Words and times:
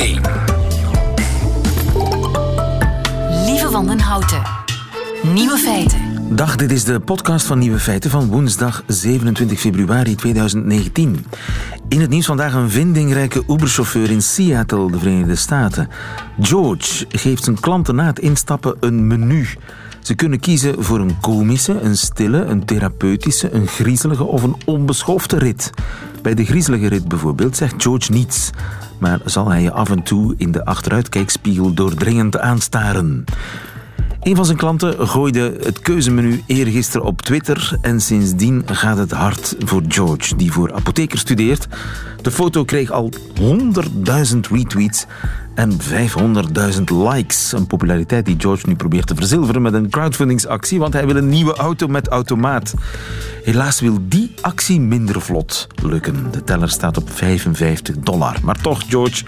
1. 0.00 0.20
Lieve 3.44 3.70
Wandenhouten. 3.70 4.42
Nieuwe 5.22 5.56
feiten. 5.56 5.98
Dag, 6.36 6.56
dit 6.56 6.70
is 6.70 6.84
de 6.84 7.00
podcast 7.00 7.46
van 7.46 7.58
Nieuwe 7.58 7.78
Feiten 7.78 8.10
van 8.10 8.26
woensdag 8.26 8.82
27 8.86 9.60
februari 9.60 10.14
2019. 10.14 11.26
In 11.88 12.00
het 12.00 12.10
nieuws 12.10 12.26
vandaag 12.26 12.54
een 12.54 12.70
vindingrijke 12.70 13.42
Uber-chauffeur 13.48 14.10
in 14.10 14.22
Seattle, 14.22 14.90
de 14.90 14.98
Verenigde 14.98 15.36
Staten. 15.36 15.88
George 16.40 17.06
geeft 17.08 17.44
zijn 17.44 17.60
klanten 17.60 17.94
na 17.94 18.06
het 18.06 18.18
instappen 18.18 18.76
een 18.80 19.06
menu. 19.06 19.48
Ze 20.02 20.14
kunnen 20.14 20.40
kiezen 20.40 20.84
voor 20.84 21.00
een 21.00 21.20
komische, 21.20 21.80
een 21.80 21.96
stille, 21.96 22.44
een 22.44 22.64
therapeutische, 22.64 23.52
een 23.52 23.66
griezelige 23.66 24.24
of 24.24 24.42
een 24.42 24.56
onbeschofte 24.64 25.38
rit. 25.38 25.70
Bij 26.22 26.34
de 26.34 26.44
griezelige 26.44 26.86
rit 26.86 27.08
bijvoorbeeld 27.08 27.56
zegt 27.56 27.74
George 27.82 28.12
niets, 28.12 28.50
maar 29.00 29.20
zal 29.24 29.50
hij 29.50 29.62
je 29.62 29.72
af 29.72 29.90
en 29.90 30.02
toe 30.02 30.34
in 30.36 30.52
de 30.52 30.64
achteruitkijkspiegel 30.64 31.74
doordringend 31.74 32.38
aanstaren. 32.38 33.24
Een 34.20 34.36
van 34.36 34.44
zijn 34.44 34.56
klanten 34.56 35.08
gooide 35.08 35.56
het 35.62 35.80
keuzemenu 35.80 36.42
eergisteren 36.46 37.06
op 37.06 37.22
Twitter 37.22 37.78
en 37.80 38.00
sindsdien 38.00 38.62
gaat 38.66 38.98
het 38.98 39.10
hard 39.10 39.54
voor 39.58 39.82
George, 39.88 40.36
die 40.36 40.52
voor 40.52 40.72
apotheker 40.72 41.18
studeert. 41.18 41.68
De 42.22 42.30
foto 42.30 42.64
kreeg 42.64 42.90
al 42.90 43.12
100.000 43.40 44.38
retweets 44.50 45.06
en 45.54 45.72
500.000 45.72 46.82
likes. 46.84 47.52
Een 47.52 47.66
populariteit 47.66 48.26
die 48.26 48.34
George 48.38 48.66
nu 48.66 48.76
probeert 48.76 49.06
te 49.06 49.14
verzilveren 49.14 49.62
met 49.62 49.74
een 49.74 49.90
crowdfundingsactie, 49.90 50.78
want 50.78 50.92
hij 50.92 51.06
wil 51.06 51.16
een 51.16 51.28
nieuwe 51.28 51.54
auto 51.54 51.86
met 51.86 52.08
automaat. 52.08 52.74
Helaas 53.44 53.80
wil 53.80 53.98
die 54.02 54.34
actie 54.40 54.80
minder 54.80 55.20
vlot 55.20 55.66
lukken. 55.82 56.30
De 56.30 56.44
teller 56.44 56.68
staat 56.68 56.96
op 56.96 57.10
55 57.10 57.98
dollar. 57.98 58.36
Maar 58.42 58.60
toch, 58.60 58.82
George, 58.88 59.24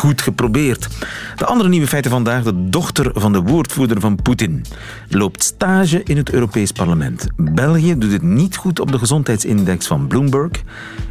goed 0.00 0.22
geprobeerd. 0.22 0.88
De 1.36 1.46
andere 1.46 1.68
nieuwe 1.68 1.86
feiten 1.86 2.10
vandaag. 2.10 2.42
De 2.42 2.68
dochter 2.68 3.10
van 3.14 3.32
de 3.32 3.40
woordvoerder 3.40 4.00
van 4.00 4.16
Poetin 4.22 4.64
loopt 5.08 5.42
stage 5.42 6.02
in 6.02 6.16
het 6.16 6.30
Europees 6.30 6.72
Parlement. 6.72 7.26
België 7.36 7.98
doet 7.98 8.12
het 8.12 8.22
niet 8.22 8.56
goed 8.56 8.80
op 8.80 8.92
de 8.92 8.98
gezondheidsindex 8.98 9.86
van 9.86 10.06
Bloomberg. 10.06 10.50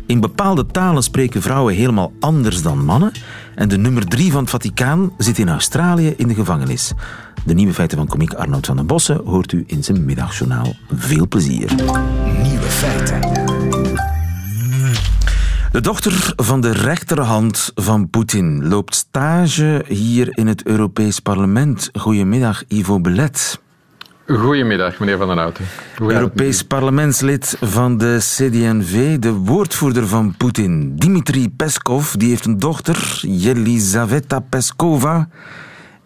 In 0.05 0.19
bepaalde 0.19 0.66
talen 0.66 1.03
spreken 1.03 1.41
vrouwen 1.41 1.75
helemaal 1.75 2.11
anders 2.19 2.61
dan 2.61 2.86
mannen. 2.86 3.11
En 3.55 3.67
de 3.67 3.77
nummer 3.77 4.08
drie 4.08 4.31
van 4.31 4.41
het 4.41 4.49
Vaticaan 4.49 5.11
zit 5.17 5.38
in 5.38 5.49
Australië 5.49 6.14
in 6.17 6.27
de 6.27 6.33
gevangenis. 6.36 6.94
De 7.45 7.53
nieuwe 7.53 7.73
feiten 7.73 7.97
van 7.97 8.08
komiek 8.08 8.33
Arnoud 8.33 8.66
van 8.66 8.75
den 8.75 8.88
Bossen 8.88 9.21
hoort 9.25 9.52
u 9.52 9.64
in 9.67 9.83
zijn 9.83 10.05
middagjournaal. 10.05 10.73
Veel 10.94 11.27
plezier. 11.27 11.75
Nieuwe 12.44 12.69
feiten. 12.69 13.48
De 15.72 15.81
dochter 15.81 16.34
van 16.36 16.62
de 16.62 16.72
rechterhand 16.72 17.72
van 17.75 18.09
Poetin 18.09 18.67
loopt 18.67 18.95
stage 18.95 19.84
hier 19.88 20.38
in 20.38 20.48
het 20.48 20.66
Europees 20.66 21.20
Parlement. 21.20 21.89
Goedemiddag, 21.94 22.64
Ivo 22.67 23.00
Belet. 23.00 23.61
Goedemiddag, 24.28 25.00
meneer 25.00 25.17
Van 25.17 25.28
den 25.28 25.38
Houten. 25.38 25.66
Europees 26.00 26.64
parlementslid 26.64 27.58
van 27.61 27.98
de 27.98 28.17
CD&V, 28.20 29.20
de 29.20 29.31
woordvoerder 29.31 30.08
van 30.08 30.36
Poetin, 30.38 30.95
Dmitri 30.98 31.50
Peskov, 31.50 32.14
die 32.14 32.30
heeft 32.30 32.45
een 32.45 32.59
dochter, 32.59 33.20
Jelizaveta 33.22 34.39
Peskova. 34.39 35.30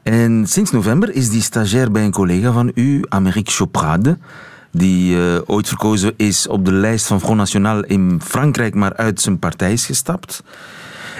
En 0.02 0.46
sinds 0.48 0.72
november 0.72 1.16
is 1.16 1.30
die 1.30 1.42
stagiair 1.42 1.92
bij 1.92 2.04
een 2.04 2.12
collega 2.12 2.52
van 2.52 2.72
u, 2.76 3.04
Amerik 3.10 3.50
Choprade, 3.50 4.18
die 4.74 5.16
uh, 5.16 5.40
ooit 5.46 5.68
verkozen 5.68 6.14
is 6.18 6.48
op 6.48 6.66
de 6.66 6.72
lijst 6.72 7.06
van 7.06 7.20
Front 7.20 7.38
National 7.38 7.84
in 7.84 8.22
Frankrijk, 8.24 8.76
maar 8.76 8.96
uit 8.96 9.22
zijn 9.22 9.40
partij 9.40 9.74
is 9.74 9.86
gestapt. 9.86 10.44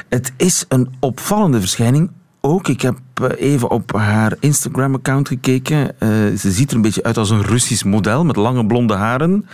Het 0.10 0.34
is 0.38 0.66
een 0.68 0.94
opvallende 1.00 1.60
verschijning 1.60 2.12
ook. 2.42 2.68
Ik 2.68 2.82
heb 2.82 2.98
eh, 3.14 3.50
even 3.52 3.70
op 3.70 3.96
haar 3.96 4.36
Instagram-account 4.40 5.28
gekeken. 5.28 5.96
Uh, 6.00 6.10
ze 6.38 6.52
ziet 6.52 6.70
er 6.70 6.76
een 6.76 6.82
beetje 6.82 7.04
uit 7.04 7.18
als 7.18 7.30
een 7.30 7.42
Russisch 7.44 7.84
model 7.84 8.26
met 8.26 8.36
lange 8.36 8.66
blonde 8.66 8.94
haren. 8.94 9.46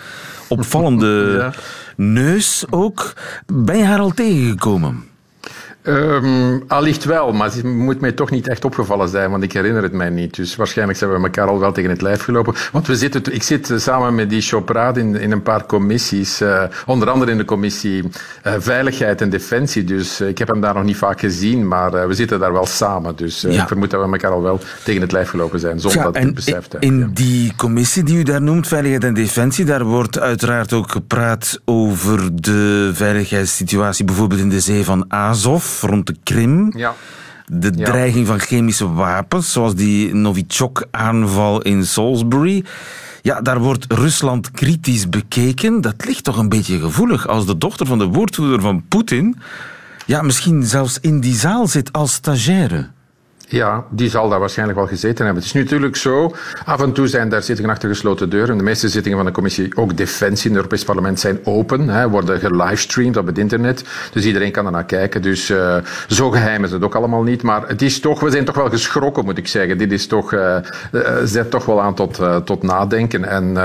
Opvallende 0.48 1.36
ja. 1.40 1.54
neus 1.96 2.66
ook. 2.70 3.14
Ben 3.46 3.78
je 3.78 3.84
haar 3.84 4.00
al 4.00 4.12
tegengekomen? 4.12 5.04
Um, 5.84 6.64
allicht 6.68 7.04
wel, 7.04 7.34
maar 7.34 7.54
het 7.54 7.64
moet 7.64 8.02
mij 8.02 8.12
toch 8.12 8.32
niet 8.32 8.48
echt 8.48 8.66
opgevallen 8.66 9.10
zijn, 9.10 9.32
want 9.32 9.44
ik 9.44 9.54
herinner 9.54 9.84
het 9.84 9.92
mij 9.92 10.10
niet. 10.10 10.36
Dus 10.36 10.56
waarschijnlijk 10.56 10.98
zijn 10.98 11.12
we 11.12 11.20
elkaar 11.22 11.48
al 11.48 11.60
wel 11.60 11.72
tegen 11.72 11.90
het 11.90 12.02
lijf 12.02 12.24
gelopen. 12.24 12.54
Want 12.72 12.88
we 12.88 12.96
zitten, 12.96 13.34
ik 13.34 13.44
zit 13.44 13.74
samen 13.76 14.16
met 14.16 14.30
die 14.30 14.42
Chopraad 14.42 14.98
in, 14.98 15.16
in 15.16 15.32
een 15.32 15.42
paar 15.42 15.66
commissies, 15.66 16.42
uh, 16.42 16.64
onder 16.86 17.10
andere 17.10 17.32
in 17.32 17.38
de 17.38 17.46
commissie 17.46 18.04
uh, 18.04 18.54
Veiligheid 18.58 19.22
en 19.22 19.30
Defensie. 19.30 19.84
Dus 19.84 20.22
uh, 20.22 20.28
ik 20.28 20.38
heb 20.38 20.48
hem 20.48 20.62
daar 20.62 20.74
nog 20.74 20.84
niet 20.84 20.98
vaak 20.98 21.20
gezien, 21.20 21.68
maar 21.68 22.08
we 22.08 22.14
zitten 22.14 22.40
daar 22.40 22.54
wel 22.54 22.66
samen. 22.66 23.16
Dus 23.16 23.42
ja. 23.42 23.62
ik 23.62 23.68
vermoed 23.68 23.92
dat 23.92 24.06
we 24.06 24.12
elkaar 24.12 24.32
al 24.32 24.42
wel 24.42 24.60
tegen 24.84 25.02
het 25.02 25.12
lijf 25.12 25.30
gelopen 25.30 25.60
zijn, 25.60 25.80
zonder 25.80 26.00
ja, 26.00 26.06
dat 26.06 26.16
ik 26.16 26.24
het 26.24 26.34
beseft 26.34 26.72
heb. 26.72 26.82
In 26.82 27.00
ja. 27.00 27.10
die 27.14 27.54
commissie 27.56 28.04
die 28.04 28.18
u 28.18 28.24
daar 28.24 28.42
noemt, 28.42 28.68
Veiligheid 28.68 29.04
en 29.04 29.14
Defensie, 29.14 29.66
daar 29.66 29.84
wordt 29.84 30.20
uiteraard 30.20 30.74
ook 30.74 30.92
gepraat 30.92 31.62
over 31.66 32.42
de 32.42 32.92
veiligheidssituatie, 32.94 34.06
bijvoorbeeld 34.06 34.42
in 34.42 34.50
de 34.50 34.60
zee 34.60 34.84
van 34.84 35.06
Azov, 35.08 35.69
rond 35.82 36.08
de 36.08 36.16
Krim. 36.24 36.74
Ja. 36.78 36.96
De 37.48 37.72
dreiging 37.72 38.28
van 38.28 38.40
chemische 38.40 38.94
wapens, 38.94 39.52
zoals 39.52 39.76
die 39.76 40.14
Novichok-aanval 40.14 41.62
in 41.62 41.86
Salisbury. 41.86 42.66
Ja, 43.22 43.42
daar 43.42 43.60
wordt 43.60 43.86
Rusland 43.88 44.52
kritisch 44.52 45.10
bekeken. 45.10 45.82
Dat 45.82 46.06
ligt 46.06 46.24
toch 46.24 46.38
een 46.38 46.50
beetje 46.50 46.80
gevoelig 46.80 47.28
als 47.28 47.46
de 47.46 47.58
dochter 47.58 47.86
van 47.86 47.98
de 47.98 48.06
woordvoerder 48.06 48.62
van 48.62 48.84
Poetin... 48.88 49.36
Ja, 50.10 50.22
misschien 50.22 50.64
zelfs 50.64 51.00
in 51.00 51.20
die 51.20 51.36
zaal 51.36 51.68
zit 51.68 51.94
als 51.94 52.14
stagiaire. 52.14 52.90
Ja, 53.52 53.86
die 53.90 54.10
zal 54.10 54.30
daar 54.30 54.40
waarschijnlijk 54.40 54.78
wel 54.78 54.88
gezeten 54.88 55.26
hebben. 55.26 55.36
Het 55.36 55.46
is 55.46 55.54
nu 55.54 55.62
natuurlijk 55.62 55.96
zo, 55.96 56.36
af 56.66 56.82
en 56.82 56.92
toe 56.92 57.08
zijn 57.08 57.30
daar 57.30 57.44
zittingen 57.44 57.72
achter 57.72 57.90
gesloten 57.90 58.30
deuren. 58.30 58.58
De 58.58 58.64
meeste 58.64 58.90
zittingen 58.90 59.18
van 59.18 59.28
de 59.28 59.34
commissie, 59.34 59.72
ook 59.76 59.98
Defensie 59.98 60.50
in 60.50 60.56
het 60.56 60.56
Europees 60.56 60.84
Parlement, 60.84 61.20
zijn 61.20 61.40
open, 61.44 61.90
hè, 61.90 62.10
worden 62.10 62.40
gelivestreamd 62.40 63.18
op 63.18 63.26
het 63.26 63.38
internet. 63.38 63.84
Dus 64.12 64.26
iedereen 64.26 64.52
kan 64.52 64.66
er 64.66 64.72
naar 64.72 64.86
kijken. 64.86 65.22
Dus 65.22 65.50
uh, 65.50 65.76
zo 66.08 66.30
geheim 66.30 66.64
is 66.64 66.72
het 66.72 66.84
ook 66.84 66.96
allemaal 66.96 67.24
niet. 67.24 67.42
Maar 67.42 67.68
het 67.68 67.82
is 67.82 68.00
toch, 68.00 68.20
we 68.20 68.32
zijn 68.32 68.46
toch 68.46 68.56
wel 68.56 68.70
geschrokken, 68.70 69.26
moet 69.26 69.38
ik 69.38 69.48
zeggen. 69.48 69.78
Dit 69.78 69.92
is 69.92 70.08
toch, 70.08 70.34
uh, 70.34 70.56
zet 71.24 71.52
toch 71.52 71.66
wel 71.66 71.82
aan 71.82 71.96
tot, 71.96 72.20
tot 72.44 72.64
nadenken. 72.64 73.26
En 73.26 73.58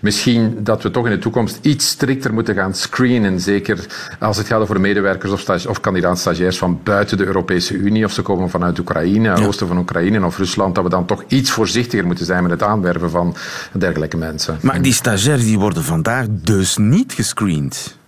misschien 0.00 0.58
dat 0.58 0.82
we 0.82 0.90
toch 0.90 1.04
in 1.04 1.12
de 1.12 1.18
toekomst 1.18 1.58
iets 1.62 1.88
strikter 1.88 2.32
moeten 2.34 2.54
gaan 2.54 2.74
screenen. 2.74 3.40
Zeker 3.40 3.86
als 4.18 4.36
het 4.36 4.46
gaat 4.46 4.60
over 4.60 4.80
medewerkers 4.80 5.32
of, 5.32 5.66
of 5.66 5.80
kandidaat-stagiairs 5.80 6.58
van 6.58 6.80
buiten 6.82 7.16
de 7.16 7.26
Europese 7.26 7.74
Unie, 7.74 8.04
of 8.04 8.12
ze 8.12 8.22
komen 8.22 8.50
vanuit 8.50 8.78
Oekraïne. 8.78 9.20
Oekraïne, 9.22 9.42
ja. 9.42 9.48
oosten 9.48 9.66
van 9.66 9.78
Oekraïne 9.78 10.26
of 10.26 10.38
Rusland, 10.38 10.74
dat 10.74 10.84
we 10.84 10.90
dan 10.90 11.06
toch 11.06 11.24
iets 11.26 11.50
voorzichtiger 11.50 12.06
moeten 12.06 12.26
zijn 12.26 12.42
met 12.42 12.52
het 12.52 12.62
aanwerven 12.62 13.10
van 13.10 13.36
dergelijke 13.72 14.16
mensen. 14.16 14.58
Maar 14.60 14.82
die 14.82 14.92
stagiairs 14.92 15.44
die 15.44 15.58
worden 15.58 15.84
vandaag 15.84 16.26
dus 16.30 16.76
niet 16.76 17.12
gescreend? 17.12 18.00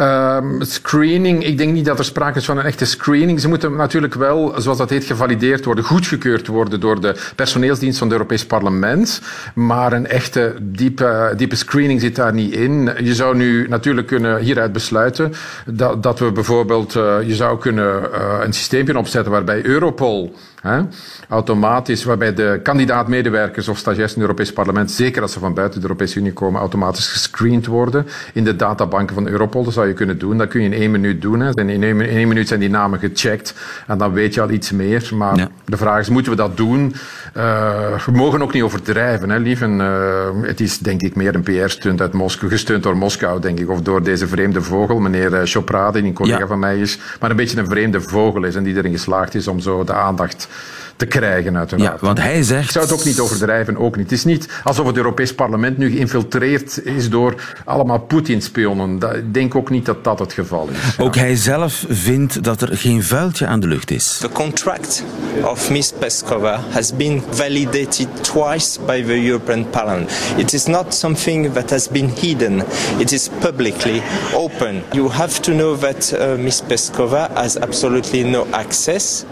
Um, 0.00 0.62
screening, 0.62 1.44
ik 1.44 1.58
denk 1.58 1.72
niet 1.72 1.84
dat 1.84 1.98
er 1.98 2.04
sprake 2.04 2.38
is 2.38 2.44
van 2.44 2.58
een 2.58 2.64
echte 2.64 2.84
screening. 2.84 3.40
Ze 3.40 3.48
moeten 3.48 3.76
natuurlijk 3.76 4.14
wel, 4.14 4.54
zoals 4.56 4.78
dat 4.78 4.90
heet, 4.90 5.04
gevalideerd 5.04 5.64
worden, 5.64 5.84
goedgekeurd 5.84 6.46
worden 6.46 6.80
door 6.80 7.00
de 7.00 7.14
personeelsdienst 7.36 7.98
van 7.98 8.06
het 8.06 8.16
Europees 8.16 8.46
Parlement. 8.46 9.20
Maar 9.54 9.92
een 9.92 10.06
echte 10.06 10.54
diepe, 10.60 11.34
diepe 11.36 11.56
screening 11.56 12.00
zit 12.00 12.16
daar 12.16 12.34
niet 12.34 12.54
in. 12.54 12.90
Je 13.02 13.14
zou 13.14 13.36
nu 13.36 13.68
natuurlijk 13.68 14.06
kunnen 14.06 14.38
hieruit 14.38 14.72
besluiten 14.72 15.32
dat, 15.66 16.02
dat 16.02 16.18
we 16.18 16.32
bijvoorbeeld, 16.32 16.94
uh, 16.94 17.16
je 17.24 17.34
zou 17.34 17.58
kunnen 17.58 18.02
uh, 18.02 18.38
een 18.40 18.52
systeempje 18.52 18.98
opzetten 18.98 19.32
waarbij 19.32 19.64
Europol 19.64 20.34
Hè? 20.62 20.80
Automatisch, 21.28 22.04
waarbij 22.04 22.34
de 22.34 22.60
kandidaat-medewerkers 22.62 23.68
of 23.68 23.78
stagiairs 23.78 24.14
in 24.14 24.20
het 24.20 24.30
Europees 24.30 24.52
Parlement, 24.52 24.90
zeker 24.90 25.22
als 25.22 25.32
ze 25.32 25.38
van 25.38 25.54
buiten 25.54 25.80
de 25.80 25.86
Europese 25.86 26.18
Unie 26.18 26.32
komen, 26.32 26.60
automatisch 26.60 27.08
gescreend 27.08 27.66
worden 27.66 28.06
in 28.32 28.44
de 28.44 28.56
databanken 28.56 29.14
van 29.14 29.28
Europol. 29.28 29.64
Dat 29.64 29.72
zou 29.72 29.88
je 29.88 29.92
kunnen 29.92 30.18
doen. 30.18 30.38
Dat 30.38 30.48
kun 30.48 30.60
je 30.60 30.66
in 30.66 30.80
één 30.80 30.90
minuut 30.90 31.22
doen. 31.22 31.40
Hè. 31.40 31.58
In, 31.58 31.68
één, 31.68 31.82
in 31.82 32.00
één 32.00 32.28
minuut 32.28 32.48
zijn 32.48 32.60
die 32.60 32.70
namen 32.70 32.98
gecheckt 32.98 33.54
en 33.86 33.98
dan 33.98 34.12
weet 34.12 34.34
je 34.34 34.40
al 34.40 34.50
iets 34.50 34.70
meer. 34.70 35.10
Maar 35.14 35.36
ja. 35.36 35.48
de 35.64 35.76
vraag 35.76 36.00
is, 36.00 36.08
moeten 36.08 36.32
we 36.32 36.38
dat 36.38 36.56
doen? 36.56 36.94
Uh, 37.36 38.04
we 38.06 38.12
mogen 38.12 38.42
ook 38.42 38.52
niet 38.52 38.62
overdrijven, 38.62 39.30
hè, 39.30 39.38
lief. 39.38 39.60
En, 39.60 39.78
uh, 39.80 40.28
het 40.42 40.60
is 40.60 40.78
denk 40.78 41.02
ik 41.02 41.16
meer 41.16 41.34
een 41.34 41.42
PR-stunt 41.42 42.00
uit 42.00 42.12
Moskou, 42.12 42.50
gesteund 42.50 42.82
door 42.82 42.96
Moskou, 42.96 43.40
denk 43.40 43.58
ik, 43.58 43.70
of 43.70 43.80
door 43.80 44.02
deze 44.02 44.26
vreemde 44.26 44.62
vogel, 44.62 44.98
meneer 44.98 45.46
Choprade, 45.46 45.98
die 45.98 46.08
een 46.08 46.14
collega 46.14 46.38
ja. 46.38 46.46
van 46.46 46.58
mij 46.58 46.78
is, 46.78 46.98
maar 47.20 47.30
een 47.30 47.36
beetje 47.36 47.58
een 47.58 47.66
vreemde 47.66 48.00
vogel 48.00 48.44
is 48.44 48.54
en 48.54 48.62
die 48.62 48.76
erin 48.76 48.92
geslaagd 48.92 49.34
is 49.34 49.48
om 49.48 49.60
zo 49.60 49.84
de 49.84 49.92
aandacht 49.92 50.48
te 50.96 51.06
krijgen, 51.06 51.56
uiteraard. 51.56 52.00
Ja, 52.00 52.06
want 52.06 52.18
hij 52.18 52.42
zegt... 52.42 52.64
Ik 52.64 52.70
zou 52.70 52.84
het 52.84 52.94
ook 52.94 53.04
niet 53.04 53.20
overdrijven, 53.20 53.76
ook 53.76 53.96
niet. 53.96 54.10
Het 54.10 54.18
is 54.18 54.24
niet 54.24 54.48
alsof 54.64 54.86
het 54.86 54.96
Europees 54.96 55.34
Parlement 55.34 55.78
nu 55.78 55.90
geïnfiltreerd 55.90 56.84
is 56.84 57.10
door 57.10 57.34
allemaal 57.64 57.98
Poetin-spionnen. 57.98 58.98
Ik 59.14 59.34
denk 59.34 59.54
ook 59.54 59.70
niet 59.70 59.86
dat 59.86 60.04
dat 60.04 60.18
het 60.18 60.32
geval 60.32 60.68
is. 60.68 60.98
Ook 60.98 61.14
hij 61.14 61.36
zelf 61.36 61.84
vindt 61.88 62.44
dat 62.44 62.60
er 62.60 62.76
geen 62.76 63.02
vuiltje 63.02 63.46
aan 63.46 63.60
de 63.60 63.66
lucht 63.66 63.90
is. 63.90 64.18
The 64.20 64.28
contract 64.28 65.04
of 65.42 65.70
Ms. 65.70 65.92
Peskova 65.98 66.60
has 66.70 66.96
been 66.96 67.22
validated 67.30 68.06
twice 68.20 68.78
by 68.86 69.02
the 69.02 69.26
European 69.26 69.70
Parliament. 69.70 70.10
It 70.36 70.52
is 70.52 70.66
not 70.66 70.94
something 70.94 71.52
that 71.52 71.70
has 71.70 71.88
been 71.88 72.10
hidden. 72.20 72.62
It 72.98 73.12
is 73.12 73.28
publicly 73.38 74.02
open. 74.34 74.82
You 74.92 75.10
have 75.10 75.40
to 75.40 75.52
know 75.52 75.78
that 75.78 76.14
uh, 76.18 76.44
Ms. 76.44 76.62
Peskova 76.66 77.30
has 77.34 77.58
absolutely 77.58 78.22
no 78.22 78.46
access 78.50 79.24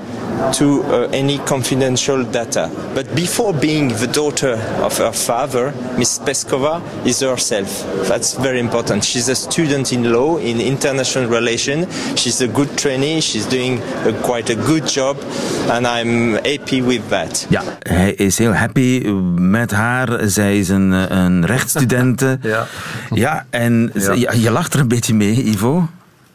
to 0.52 0.82
uh, 0.82 1.08
any 1.12 1.38
confidential 1.38 2.24
data. 2.24 2.70
But 2.94 3.14
before 3.14 3.52
being 3.52 3.88
the 3.88 4.06
daughter 4.06 4.54
of 4.82 4.96
her 4.98 5.12
father, 5.12 5.72
Ms. 5.98 6.20
Peskova 6.24 6.80
is 7.06 7.20
herself. 7.20 7.84
That's 8.08 8.34
very 8.34 8.58
important. 8.58 9.04
She's 9.04 9.28
a 9.28 9.34
student 9.34 9.92
in 9.92 10.12
law, 10.12 10.38
in 10.38 10.60
international 10.60 11.28
relations. 11.28 11.86
She's 12.20 12.40
a 12.40 12.48
good 12.48 12.76
trainee. 12.76 13.20
She's 13.20 13.46
doing 13.46 13.80
a, 14.06 14.12
quite 14.22 14.50
a 14.50 14.56
good 14.56 14.86
job. 14.86 15.16
And 15.68 15.86
I'm 15.86 16.34
happy 16.44 16.82
with 16.82 17.08
that. 17.08 17.46
Ja, 17.48 17.62
hij 17.78 18.12
is 18.12 18.38
heel 18.38 18.52
happy 18.52 19.08
met 19.38 19.70
haar. 19.70 20.18
Zij 20.28 20.58
is 20.58 20.68
een, 20.68 20.90
een 21.16 21.46
rechtsstudente. 21.46 22.38
ja. 22.42 22.66
Ja, 23.10 23.46
en 23.50 23.90
ja. 24.14 24.32
je 24.32 24.50
lacht 24.50 24.74
er 24.74 24.80
een 24.80 24.88
beetje 24.88 25.14
mee, 25.14 25.44
Ivo. 25.44 25.88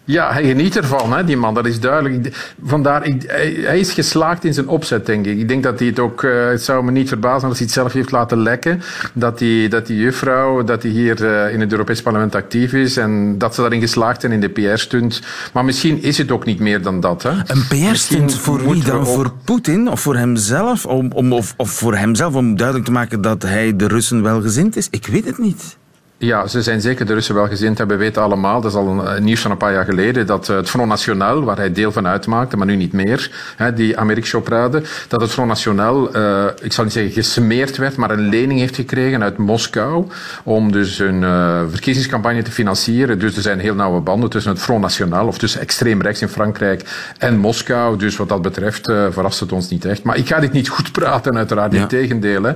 Ja, 0.06 0.32
hij 0.32 0.44
geniet 0.44 0.78
ervan, 0.78 1.14
hè, 1.14 1.24
die 1.24 1.38
man, 1.38 1.54
dat 1.54 1.66
is 1.66 1.80
duidelijk. 1.80 2.54
Vandaar, 2.64 3.06
ik, 3.06 3.24
hij, 3.28 3.80
is 3.80 3.94
geslaagd 3.94 4.44
in 4.44 4.54
zijn 4.54 4.68
opzet, 4.68 5.06
denk 5.06 5.26
ik. 5.26 5.38
Ik 5.38 5.48
denk 5.48 5.64
dat 5.64 5.80
hij 5.80 5.88
het 5.88 6.00
ook, 6.00 6.24
uh, 6.24 6.48
het 6.48 6.64
zou 6.64 6.84
me 6.84 6.92
niet 6.92 7.08
verbazen 7.08 7.48
als 7.48 7.58
hij 7.58 7.66
het 7.66 7.76
zelf 7.76 7.94
heeft 7.94 8.12
laten 8.12 8.38
lekken, 8.38 8.82
dat 9.14 9.38
die, 9.38 9.70
dat 9.70 9.88
die 9.88 9.98
juffrouw, 9.98 10.64
dat 10.64 10.84
hij 10.84 10.92
hier 10.92 11.22
uh, 11.22 11.54
in 11.54 11.60
het 11.60 11.72
Europees 11.72 12.02
Parlement 12.02 12.36
actief 12.36 12.74
is 12.74 12.98
en 12.98 13.38
dat 13.38 13.56
ze 13.56 13.62
daarin 13.62 13.80
geslaagd 13.80 14.22
zijn 14.22 14.32
in 14.32 14.40
de 14.40 14.50
PR-stunt. 14.50 15.22
Maar 15.54 15.66
misschien 15.66 16.04
is 16.04 16.18
het 16.18 16.32
ook 16.32 16.46
niet 16.46 16.60
meer 16.60 16.82
dan 16.82 17.00
dat. 17.00 17.24
Hè. 17.24 17.32
Een 17.32 17.68
PR-stunt 17.70 18.36
voor 18.36 18.70
wie 18.70 18.84
dan? 18.84 19.00
Ook... 19.00 19.06
Voor 19.06 19.32
Poetin 19.44 19.90
of 19.90 20.02
voor 20.02 20.16
hemzelf? 20.16 20.86
Om, 20.86 21.12
om, 21.12 21.34
of, 21.34 21.54
of 21.58 21.70
voor 21.70 21.96
hemzelf 21.96 22.36
om 22.36 22.56
duidelijk 22.56 22.86
te 22.86 22.92
maken 22.92 23.22
dat 23.22 23.42
hij 23.42 23.76
de 23.76 23.88
Russen 23.88 24.24
welgezind 24.24 24.76
is? 24.76 24.88
Ik 24.90 25.08
weet 25.08 25.26
het 25.26 25.38
niet. 25.38 25.78
Ja, 26.18 26.48
ze 26.48 26.62
zijn 26.62 26.82
zeker 26.82 27.06
de 27.06 27.14
Russen 27.14 27.36
wel 27.36 27.48
gezind 27.48 27.78
hebben. 27.78 27.98
We 27.98 28.04
weten 28.04 28.22
allemaal, 28.22 28.62
dat 28.62 28.72
is 28.72 28.78
al 28.78 28.88
een, 28.88 29.24
nieuws 29.24 29.42
van 29.42 29.52
een 29.52 29.58
paar 29.58 29.74
jaar 29.74 29.86
geleden, 29.86 30.26
dat 30.26 30.50
eh, 30.50 30.56
het 30.56 30.70
Front 30.70 30.90
National, 30.90 31.44
waar 31.44 31.58
hij 31.58 31.72
deel 31.72 31.92
van 31.92 32.08
uitmaakte, 32.08 32.58
maar 32.58 32.68
nu 32.68 32.76
niet 32.76 32.94
meer, 32.94 33.32
hè, 33.56 33.74
die 33.74 33.98
Amerika-choprade, 33.98 34.82
dat 35.08 35.22
het 35.22 35.32
Front 35.32 35.48
National, 35.48 36.16
uh, 36.16 36.46
ik 36.62 36.74
zal 36.74 36.84
niet 36.84 36.94
zeggen 36.94 37.14
gesmeerd 37.14 37.78
werd, 37.78 37.96
maar 37.96 38.12
een 38.12 38.30
lening 38.30 38.60
heeft 38.60 38.76
gekregen 38.76 39.24
uit 39.24 39.38
Moskou 39.38 40.08
om 40.44 40.72
dus 40.72 41.00
een 41.00 41.22
uh, 41.22 41.62
verkiezingscampagne 41.70 42.42
te 42.42 42.52
financieren. 42.52 43.20
Dus 43.20 43.36
er 43.36 43.42
zijn 43.42 43.60
heel 43.60 43.76
nauwe 43.76 44.00
banden 44.00 44.30
tussen 44.30 44.52
het 44.52 44.62
Front 44.62 44.82
National, 44.82 45.28
of 45.28 45.38
tussen 45.38 45.62
extreem 45.62 46.02
rechts 46.02 46.22
in 46.22 46.30
Frankrijk 46.30 47.12
en 47.18 47.38
Moskou. 47.38 47.98
Dus 47.98 48.18
wat 48.18 48.30
dat 48.30 48.42
betreft 48.42 48.90
uh, 48.90 49.06
verrast 49.10 49.40
het 49.40 49.52
ons 49.52 49.70
niet 49.70 49.86
echt. 49.86 50.04
Maar 50.04 50.18
ik 50.18 50.28
ga 50.28 50.40
dit 50.40 50.52
niet 50.52 50.70
goed 50.70 50.92
praten, 50.92 51.38
uiteraard, 51.38 51.74
ja. 51.74 51.82
in 51.82 51.88
tegendeel. 51.88 52.44
Hè. 52.44 52.54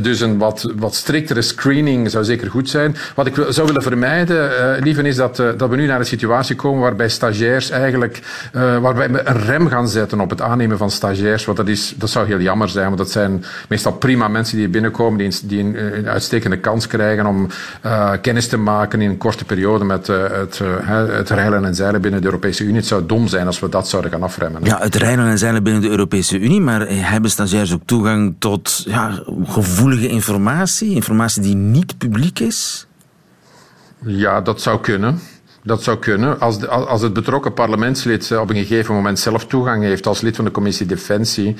Dus 0.00 0.20
een 0.20 0.38
wat, 0.38 0.72
wat 0.76 0.94
striktere 0.94 1.42
screening 1.42 2.10
zou 2.10 2.24
zeker 2.24 2.50
goed 2.50 2.70
zijn. 2.70 2.96
Wat 3.14 3.26
ik 3.26 3.34
zou 3.48 3.66
willen 3.66 3.82
vermijden, 3.82 4.50
uh, 4.86 5.04
is 5.04 5.16
dat, 5.16 5.38
uh, 5.38 5.48
dat 5.56 5.68
we 5.68 5.76
nu 5.76 5.86
naar 5.86 5.98
een 5.98 6.06
situatie 6.06 6.56
komen 6.56 6.80
waarbij 6.80 7.08
stagiairs 7.08 7.70
eigenlijk, 7.70 8.22
uh, 8.52 8.78
waarbij 8.78 9.10
we 9.10 9.28
een 9.28 9.38
rem 9.38 9.68
gaan 9.68 9.88
zetten 9.88 10.20
op 10.20 10.30
het 10.30 10.40
aannemen 10.40 10.78
van 10.78 10.90
stagiairs. 10.90 11.44
Want 11.44 11.56
dat, 11.58 11.68
is, 11.68 11.94
dat 11.96 12.10
zou 12.10 12.26
heel 12.26 12.40
jammer 12.40 12.68
zijn, 12.68 12.86
want 12.86 12.98
dat 12.98 13.10
zijn 13.10 13.44
meestal 13.68 13.92
prima 13.92 14.28
mensen 14.28 14.56
die 14.56 14.68
binnenkomen, 14.68 15.18
die, 15.18 15.38
die 15.42 15.60
een, 15.60 15.96
een, 15.96 16.08
uitstekende 16.08 16.58
kans 16.58 16.86
krijgen 16.86 17.26
om 17.26 17.48
kennis 18.20 18.48
te 18.48 18.56
maken 18.56 19.00
in 19.00 19.10
een 19.10 19.18
korte 19.18 19.44
periode 19.44 19.84
met 19.84 20.06
het, 20.06 20.60
het 21.08 21.30
reilen 21.30 21.64
en 21.64 21.74
zeilen 21.74 22.00
binnen 22.00 22.20
de 22.20 22.26
Europese 22.26 22.64
Unie. 22.64 22.76
Het 22.76 22.86
zou 22.86 23.06
dom 23.06 23.28
zijn 23.28 23.46
als 23.46 23.60
we 23.60 23.68
dat 23.68 23.88
zouden 23.88 24.10
gaan 24.10 24.22
afremmen. 24.22 24.64
Ja, 24.64 24.78
het 24.80 24.94
reilen 24.94 25.26
en 25.26 25.38
zeilen 25.38 25.62
binnen 25.62 25.82
de 25.82 25.88
Europese 25.88 26.38
Unie, 26.38 26.60
maar 26.60 26.88
hebben 26.88 27.30
stagiairs 27.30 27.72
ook 27.72 27.82
toegang 27.84 28.34
tot 28.38 28.84
ja, 28.86 29.22
gevoelige 29.44 30.08
informatie, 30.08 30.94
informatie 30.94 31.42
die 31.42 31.54
niet 31.54 31.98
publiek 31.98 32.38
is? 32.38 32.86
Ja, 34.04 34.40
dat 34.40 34.60
zou 34.60 34.80
kunnen. 34.80 35.18
Dat 35.64 35.82
zou 35.82 35.98
kunnen. 35.98 36.40
Als, 36.40 36.58
de, 36.58 36.68
als 36.68 37.02
het 37.02 37.12
betrokken 37.12 37.52
parlementslid 37.52 38.32
op 38.38 38.50
een 38.50 38.56
gegeven 38.56 38.94
moment 38.94 39.18
zelf 39.18 39.46
toegang 39.46 39.82
heeft 39.82 40.06
als 40.06 40.20
lid 40.20 40.36
van 40.36 40.44
de 40.44 40.50
commissie 40.50 40.86
Defensie 40.86 41.56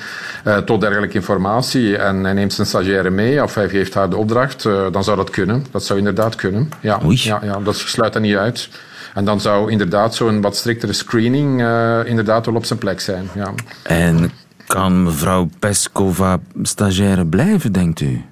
uh, 0.47 0.57
tot 0.57 0.81
dergelijke 0.81 1.15
informatie 1.15 1.97
en 1.97 2.25
hij 2.25 2.33
neemt 2.33 2.53
zijn 2.53 2.67
stagiaire 2.67 3.11
mee 3.11 3.43
of 3.43 3.55
hij 3.55 3.69
geeft 3.69 3.95
haar 3.95 4.11
de 4.11 4.17
opdracht, 4.17 4.65
uh, 4.65 4.87
dan 4.93 5.05
zou 5.05 5.17
dat 5.17 5.31
kunnen. 5.31 5.65
Dat 5.71 5.85
zou 5.85 5.99
inderdaad 5.99 6.35
kunnen. 6.35 6.71
Ja, 6.81 7.01
ja, 7.09 7.41
ja, 7.43 7.59
dat 7.59 7.77
sluit 7.77 8.13
dat 8.13 8.23
niet 8.23 8.37
uit. 8.37 8.69
En 9.15 9.25
dan 9.25 9.41
zou 9.41 9.71
inderdaad 9.71 10.15
zo'n 10.15 10.41
wat 10.41 10.57
striktere 10.57 10.93
screening 10.93 11.61
uh, 11.61 12.01
inderdaad 12.05 12.47
wel 12.47 12.55
op 12.55 12.65
zijn 12.65 12.79
plek 12.79 13.01
zijn. 13.01 13.29
Ja. 13.35 13.53
En 13.83 14.31
kan 14.67 15.03
mevrouw 15.03 15.49
Peskova 15.59 16.39
stagiaire 16.63 17.27
blijven, 17.27 17.73
denkt 17.73 18.01
u? 18.01 18.25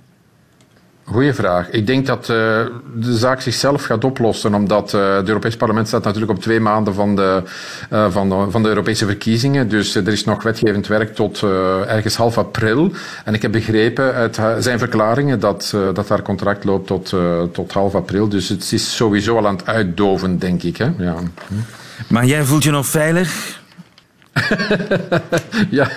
Goeie 1.05 1.33
vraag. 1.33 1.71
Ik 1.71 1.87
denk 1.87 2.07
dat 2.07 2.21
uh, 2.21 2.27
de 2.95 3.17
zaak 3.17 3.41
zichzelf 3.41 3.85
gaat 3.85 4.05
oplossen, 4.05 4.55
omdat 4.55 4.93
uh, 4.93 5.17
het 5.17 5.29
Europees 5.29 5.57
Parlement 5.57 5.89
staat 5.89 6.05
natuurlijk 6.05 6.33
op 6.33 6.41
twee 6.41 6.61
maanden 6.61 6.95
van 6.95 7.17
de, 7.17 7.43
uh, 7.93 8.11
van 8.11 8.29
de, 8.29 8.47
van 8.51 8.63
de 8.63 8.69
Europese 8.69 9.07
verkiezingen. 9.07 9.69
Dus 9.69 9.95
er 9.95 10.09
is 10.09 10.25
nog 10.25 10.43
wetgevend 10.43 10.87
werk 10.87 11.15
tot 11.15 11.43
ergens 11.87 12.17
half 12.17 12.39
april. 12.39 12.93
En 13.25 13.35
ik 13.35 13.43
heb 13.43 13.53
begrepen 13.53 14.15
uit 14.15 14.41
zijn 14.59 14.79
verklaringen 14.79 15.41
dat, 15.41 15.75
dat 15.93 16.09
haar 16.09 16.23
contract 16.23 16.65
loopt 16.65 16.87
tot, 16.87 17.15
tot 17.53 17.73
half 17.73 17.95
april. 17.95 18.29
Dus 18.29 18.49
het 18.49 18.73
is 18.73 18.97
sowieso 18.97 19.37
al 19.37 19.47
aan 19.47 19.57
het 19.57 19.67
uitdoven, 19.67 20.39
denk 20.39 20.63
ik. 20.63 20.77
Hè? 20.77 20.91
Ja. 20.99 21.15
Maar 22.09 22.27
jij 22.27 22.45
voelt 22.45 22.65
je 22.65 22.71
nog 22.71 22.87
veilig? 22.87 23.60
ja. 25.71 25.89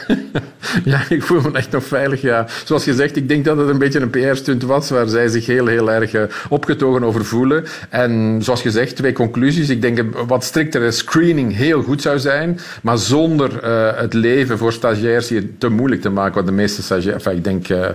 ja, 0.84 1.02
ik 1.10 1.24
voel 1.24 1.42
me 1.42 1.58
echt 1.58 1.72
nog 1.72 1.84
veilig. 1.84 2.22
Ja. 2.22 2.46
Zoals 2.66 2.84
gezegd, 2.84 3.16
ik 3.16 3.28
denk 3.28 3.46
dat 3.46 3.58
het 3.58 3.70
een 3.70 3.78
beetje 3.78 4.00
een 4.00 4.10
PR-stunt 4.10 4.64
was 4.64 4.90
waar 4.90 5.08
zij 5.08 5.28
zich 5.28 5.46
heel, 5.46 5.68
heel 5.68 5.92
erg 5.92 6.14
uh, 6.14 6.22
opgetogen 6.50 7.04
over 7.04 7.26
voelen. 7.26 7.66
En 7.90 8.40
zoals 8.42 8.62
gezegd, 8.62 8.96
twee 8.96 9.14
conclusies. 9.14 9.70
Ik 9.70 9.82
denk 9.82 9.98
een 9.98 10.14
wat 10.28 10.44
striktere 10.44 10.92
screening 10.92 11.56
heel 11.56 11.82
goed 11.82 12.02
zou 12.02 12.20
zijn, 12.20 12.60
maar 12.82 12.98
zonder 12.98 13.64
uh, 13.64 14.00
het 14.00 14.14
leven 14.14 14.58
voor 14.58 14.74
stagiairs 14.74 15.30
hier 15.30 15.44
te 15.58 15.70
moeilijk 15.70 16.02
te 16.02 16.10
maken. 16.10 16.34
Want 16.34 16.48
de 16.48 16.54
meeste 16.54 16.82
stagiairs, 16.82 17.26
ik 17.26 17.44
denk 17.44 17.70
uh, 17.70 17.88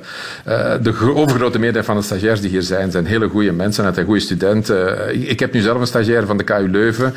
de 0.83 1.13
overgrote 1.15 1.59
meerderheid 1.59 1.87
van 1.87 1.97
de 1.97 2.03
stagiairs 2.03 2.41
die 2.41 2.51
hier 2.51 2.63
zijn, 2.63 2.91
zijn 2.91 3.07
hele 3.07 3.29
goede 3.29 3.53
mensen 3.53 3.95
en 3.95 4.05
goede 4.05 4.21
studenten. 4.21 5.29
Ik, 5.29 5.41
heb 5.41 5.53
nu 5.53 5.61
zelf 5.61 5.81
een 5.81 5.87
stagiair 5.87 6.27
van 6.27 6.37
de 6.37 6.45
KU 6.45 6.69
Leuven, 6.71 7.15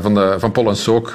van, 0.00 0.14
de, 0.14 0.34
van 0.38 0.52
Pol 0.52 0.68
en 0.68 0.76
Sook, 0.76 1.12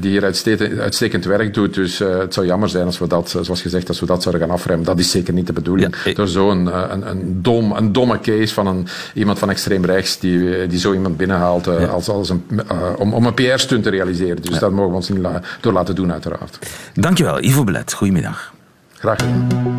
die 0.00 0.10
hier 0.10 0.24
uitstekend, 0.24 0.65
uitstekend 0.78 1.24
werk 1.24 1.54
doet. 1.54 1.74
Dus 1.74 1.98
het 1.98 2.34
zou 2.34 2.46
jammer 2.46 2.68
zijn 2.68 2.86
als 2.86 2.98
we 2.98 3.06
dat, 3.06 3.28
zoals 3.28 3.60
gezegd, 3.60 3.88
als 3.88 4.00
we 4.00 4.06
dat 4.06 4.22
zouden 4.22 4.46
gaan 4.46 4.56
afremmen. 4.56 4.86
Dat 4.86 4.98
is 4.98 5.10
zeker 5.10 5.32
niet 5.32 5.46
de 5.46 5.52
bedoeling. 5.52 5.94
Ja, 5.96 6.10
ik... 6.10 6.16
Door 6.16 6.28
zo'n 6.28 6.92
een, 6.92 7.10
een, 7.10 7.42
dom, 7.42 7.72
een 7.72 7.92
domme 7.92 8.20
case 8.20 8.54
van 8.54 8.66
een, 8.66 8.86
iemand 9.14 9.38
van 9.38 9.50
extreem 9.50 9.84
rechts 9.84 10.18
die, 10.18 10.66
die 10.66 10.78
zo 10.78 10.92
iemand 10.92 11.16
binnenhaalt 11.16 11.64
ja. 11.64 11.84
als, 11.84 12.08
als 12.08 12.28
een, 12.28 12.44
uh, 12.50 12.92
om, 12.98 13.14
om 13.14 13.26
een 13.26 13.34
PR-stunt 13.34 13.82
te 13.82 13.90
realiseren. 13.90 14.42
Dus 14.42 14.54
ja. 14.54 14.60
dat 14.60 14.70
mogen 14.70 14.90
we 14.90 14.96
ons 14.96 15.08
niet 15.08 15.18
la 15.18 15.42
door 15.60 15.72
laten 15.72 15.94
doen, 15.94 16.12
uiteraard. 16.12 16.58
Dankjewel, 16.94 17.42
Ivo 17.42 17.64
Belet. 17.64 17.92
Goedemiddag. 17.92 18.54
Graag 18.92 19.16
gedaan. 19.16 19.78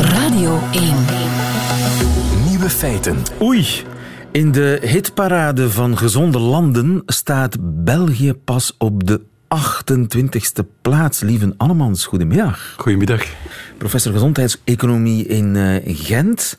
Radio 0.00 0.58
1. 0.72 0.94
Nieuwe 2.48 2.70
feiten. 2.70 3.16
Oei. 3.42 3.66
In 4.32 4.52
de 4.52 4.78
hitparade 4.82 5.70
van 5.70 5.98
gezonde 5.98 6.38
landen 6.38 7.02
staat 7.06 7.56
België 7.60 8.34
pas 8.34 8.74
op 8.78 9.06
de 9.06 9.20
28e 9.48 10.64
plaats. 10.82 11.20
Lieve 11.20 11.54
Annemans, 11.56 12.04
goedemiddag. 12.04 12.74
Goedemiddag. 12.76 13.24
Professor 13.76 14.12
gezondheidseconomie 14.12 15.26
in 15.26 15.54
uh, 15.54 15.76
Gent. 15.84 16.58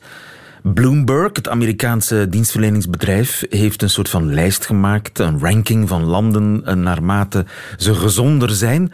Bloomberg, 0.62 1.30
het 1.32 1.48
Amerikaanse 1.48 2.28
dienstverleningsbedrijf, 2.28 3.44
heeft 3.50 3.82
een 3.82 3.90
soort 3.90 4.08
van 4.08 4.34
lijst 4.34 4.66
gemaakt, 4.66 5.18
een 5.18 5.38
ranking 5.38 5.88
van 5.88 6.04
landen 6.04 6.62
uh, 6.66 6.74
naarmate 6.74 7.46
ze 7.76 7.94
gezonder 7.94 8.50
zijn. 8.50 8.92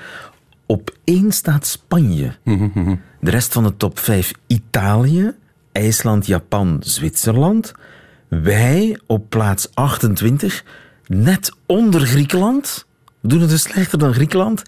Op 0.66 0.96
één 1.04 1.32
staat 1.32 1.66
Spanje. 1.66 2.36
Mm 2.44 2.70
-hmm. 2.74 3.00
De 3.20 3.30
rest 3.30 3.52
van 3.52 3.62
de 3.62 3.76
top 3.76 3.98
5 3.98 4.32
Italië, 4.46 5.32
IJsland, 5.72 6.26
Japan, 6.26 6.76
Zwitserland. 6.80 7.74
Wij 8.28 9.00
op 9.06 9.30
plaats 9.30 9.74
28, 9.74 10.64
net 11.06 11.52
onder 11.66 12.00
Griekenland. 12.00 12.86
We 13.26 13.32
doen 13.32 13.40
het 13.40 13.50
dus 13.50 13.62
slechter 13.62 13.98
dan 13.98 14.14
Griekenland. 14.14 14.62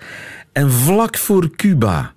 En 0.53 0.71
vlak 0.71 1.17
voor 1.17 1.51
Cuba. 1.57 2.13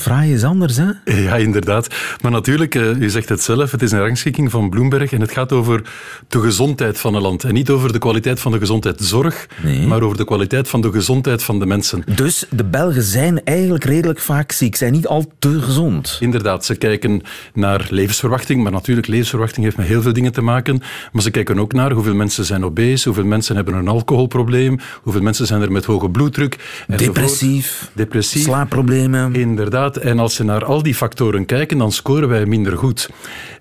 Fraai 0.00 0.32
is 0.32 0.44
anders, 0.44 0.76
hè? 0.76 0.90
Ja, 1.04 1.36
inderdaad. 1.36 1.94
Maar 2.20 2.30
natuurlijk, 2.30 2.74
uh, 2.74 3.00
u 3.00 3.10
zegt 3.10 3.28
het 3.28 3.42
zelf, 3.42 3.70
het 3.70 3.82
is 3.82 3.92
een 3.92 3.98
rangschikking 4.00 4.50
van 4.50 4.70
Bloomberg 4.70 5.12
en 5.12 5.20
het 5.20 5.32
gaat 5.32 5.52
over 5.52 5.82
de 6.28 6.40
gezondheid 6.40 6.98
van 6.98 7.14
een 7.14 7.22
land. 7.22 7.44
En 7.44 7.54
niet 7.54 7.70
over 7.70 7.92
de 7.92 7.98
kwaliteit 7.98 8.40
van 8.40 8.52
de 8.52 8.58
gezondheidszorg, 8.58 9.48
nee. 9.62 9.86
maar 9.86 10.02
over 10.02 10.16
de 10.16 10.24
kwaliteit 10.24 10.68
van 10.68 10.80
de 10.80 10.92
gezondheid 10.92 11.42
van 11.42 11.58
de 11.58 11.66
mensen. 11.66 12.02
Dus 12.14 12.44
de 12.50 12.64
Belgen 12.64 13.02
zijn 13.02 13.44
eigenlijk 13.44 13.84
redelijk 13.84 14.18
vaak 14.18 14.52
ziek, 14.52 14.76
zijn 14.76 14.92
niet 14.92 15.06
al 15.06 15.32
te 15.38 15.60
gezond. 15.60 16.16
Inderdaad, 16.20 16.64
ze 16.64 16.74
kijken 16.74 17.22
naar 17.54 17.86
levensverwachting, 17.90 18.62
maar 18.62 18.72
natuurlijk, 18.72 19.06
levensverwachting 19.06 19.64
heeft 19.64 19.76
met 19.76 19.86
heel 19.86 20.02
veel 20.02 20.12
dingen 20.12 20.32
te 20.32 20.42
maken. 20.42 20.82
Maar 21.12 21.22
ze 21.22 21.30
kijken 21.30 21.58
ook 21.58 21.72
naar 21.72 21.92
hoeveel 21.92 22.14
mensen 22.14 22.44
zijn 22.44 22.64
obese, 22.64 23.08
hoeveel 23.08 23.24
mensen 23.24 23.56
hebben 23.56 23.74
een 23.74 23.88
alcoholprobleem, 23.88 24.78
hoeveel 25.02 25.22
mensen 25.22 25.46
zijn 25.46 25.62
er 25.62 25.72
met 25.72 25.84
hoge 25.84 26.10
bloeddruk. 26.10 26.58
Depressief, 26.86 27.90
Depressief, 27.92 28.42
slaapproblemen. 28.42 29.34
Inderdaad, 29.34 29.89
en 29.96 30.18
als 30.18 30.34
ze 30.34 30.44
naar 30.44 30.64
al 30.64 30.82
die 30.82 30.94
factoren 30.94 31.46
kijken, 31.46 31.78
dan 31.78 31.92
scoren 31.92 32.28
wij 32.28 32.46
minder 32.46 32.76
goed. 32.76 33.10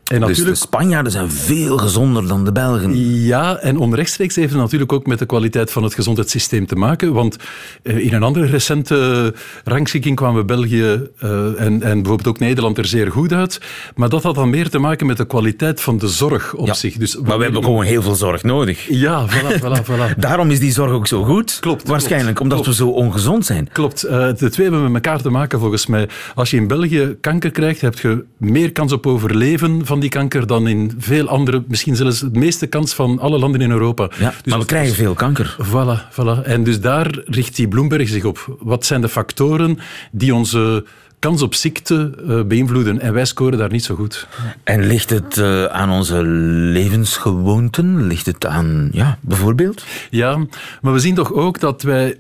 En 0.10 0.22
dus 0.22 0.44
de 0.44 0.56
Spanjaarden 0.56 1.12
zijn 1.12 1.32
veel 1.32 1.78
gezonder 1.78 2.28
dan 2.28 2.46
de 2.46 2.52
Belgen. 2.52 3.24
Ja, 3.24 3.58
en 3.58 3.78
onrechtstreeks 3.78 4.36
heeft 4.36 4.52
het 4.52 4.62
natuurlijk 4.62 4.94
ook 4.94 5.06
met 5.06 5.20
de 5.20 5.26
kwaliteit 5.26 5.72
van 5.72 5.84
het 5.84 5.94
gezondheidssysteem 5.94 6.66
te 6.66 6.76
maken. 6.76 7.14
Want 7.14 7.38
eh, 7.84 7.98
in 7.98 8.14
een 8.14 8.24
andere 8.24 8.46
recente 8.46 9.34
rangschikking 9.64 10.16
kwamen 10.16 10.46
België 10.46 11.10
uh, 11.24 11.62
en, 11.62 11.84
en 11.84 12.02
bijvoorbeeld 12.02 12.28
ook 12.28 12.40
Nederland 12.40 12.78
er 12.78 12.86
zeer 12.86 13.12
goed 13.12 13.34
uit. 13.34 13.62
Maar 13.96 14.10
dat 14.10 14.24
had 14.24 14.36
dan 14.36 14.50
meer 14.50 14.70
te 14.70 14.80
maken 14.80 15.08
met 15.08 15.18
de 15.18 15.26
kwaliteit 15.26 15.82
van 15.82 15.98
de 15.98 16.08
zorg 16.08 16.54
op 16.54 16.74
zich. 16.74 16.98
Dus 16.98 17.18
maar 17.18 17.38
we 17.38 17.44
hebben 17.44 17.64
gewoon 17.64 17.84
heel 17.84 18.02
veel 18.02 18.16
zorg 18.16 18.44
nodig. 18.44 18.88
Ja, 18.88 19.28
voilà, 19.28 19.60
voilà, 19.60 19.86
voilà. 19.92 20.18
Daarom 20.18 20.52
is 20.52 20.60
die 20.60 20.72
zorg 20.72 20.92
ook 20.92 21.08
zo 21.08 21.24
goed. 21.24 21.58
Klopt. 21.60 21.88
Waarschijnlijk, 21.88 22.40
omdat 22.40 22.66
we 22.66 22.74
zo 22.74 22.88
ongezond 22.88 23.46
zijn. 23.46 23.70
Klopt. 23.72 24.06
Uh, 24.06 24.12
de 24.12 24.50
twee 24.50 24.70
hebben 24.70 24.92
met 24.92 25.06
elkaar 25.06 25.22
te 25.22 25.30
maken 25.30 25.60
volgens 25.60 25.86
mij. 25.86 26.10
Als 26.36 26.52
je 26.52 26.58
in 26.58 26.68
België 26.68 27.18
kanker 27.22 27.52
krijgt, 27.52 27.82
heb 27.82 28.00
je 28.00 28.24
meer 28.38 28.72
kans 28.72 28.92
op 28.92 29.08
overleven 29.08 29.86
van 29.86 29.99
die 30.00 30.10
kanker 30.10 30.48
dan 30.48 30.68
in 30.68 30.92
veel 30.98 31.28
andere, 31.28 31.64
misschien 31.68 31.96
zelfs 31.96 32.20
de 32.20 32.40
meeste 32.40 32.68
kans 32.68 32.94
van 32.94 33.20
alle 33.20 33.40
landen 33.40 33.62
in 33.62 33.72
Europa. 33.72 34.10
Ja, 34.20 34.34
dus 34.44 34.52
maar 34.52 34.60
we 34.60 34.66
krijgen 34.66 34.96
veel 34.96 35.14
kanker. 35.14 35.58
Voilà, 35.66 36.12
voilà. 36.12 36.44
En 36.44 36.64
dus 36.64 36.82
daar 36.82 37.20
richt 37.26 37.56
die 37.56 37.68
Bloomberg 37.68 38.10
zich 38.10 38.24
op. 38.24 38.58
Wat 38.60 38.86
zijn 38.86 39.02
de 39.02 39.10
factoren 39.10 39.80
die 40.12 40.36
onze 40.36 40.86
kans 41.20 41.42
op 41.42 41.56
ziekte 41.56 42.14
uh, 42.28 42.44
beïnvloeden. 42.44 43.00
En 43.00 43.14
wij 43.14 43.26
scoren 43.26 43.58
daar 43.58 43.72
niet 43.72 43.84
zo 43.84 43.96
goed. 43.96 44.28
En 44.64 44.88
ligt 44.88 45.10
het 45.10 45.38
uh, 45.38 45.66
aan 45.66 45.90
onze 45.90 46.24
levensgewoonten? 46.24 48.08
Ligt 48.08 48.26
het 48.26 48.46
aan, 48.46 48.90
ja, 48.92 49.18
bijvoorbeeld? 49.22 49.86
Ja, 50.10 50.46
maar 50.82 50.94
we 50.94 51.00
zien 51.00 51.16
toch 51.16 51.34
ook 51.34 51.60
dat 51.60 51.82
wij 51.82 52.20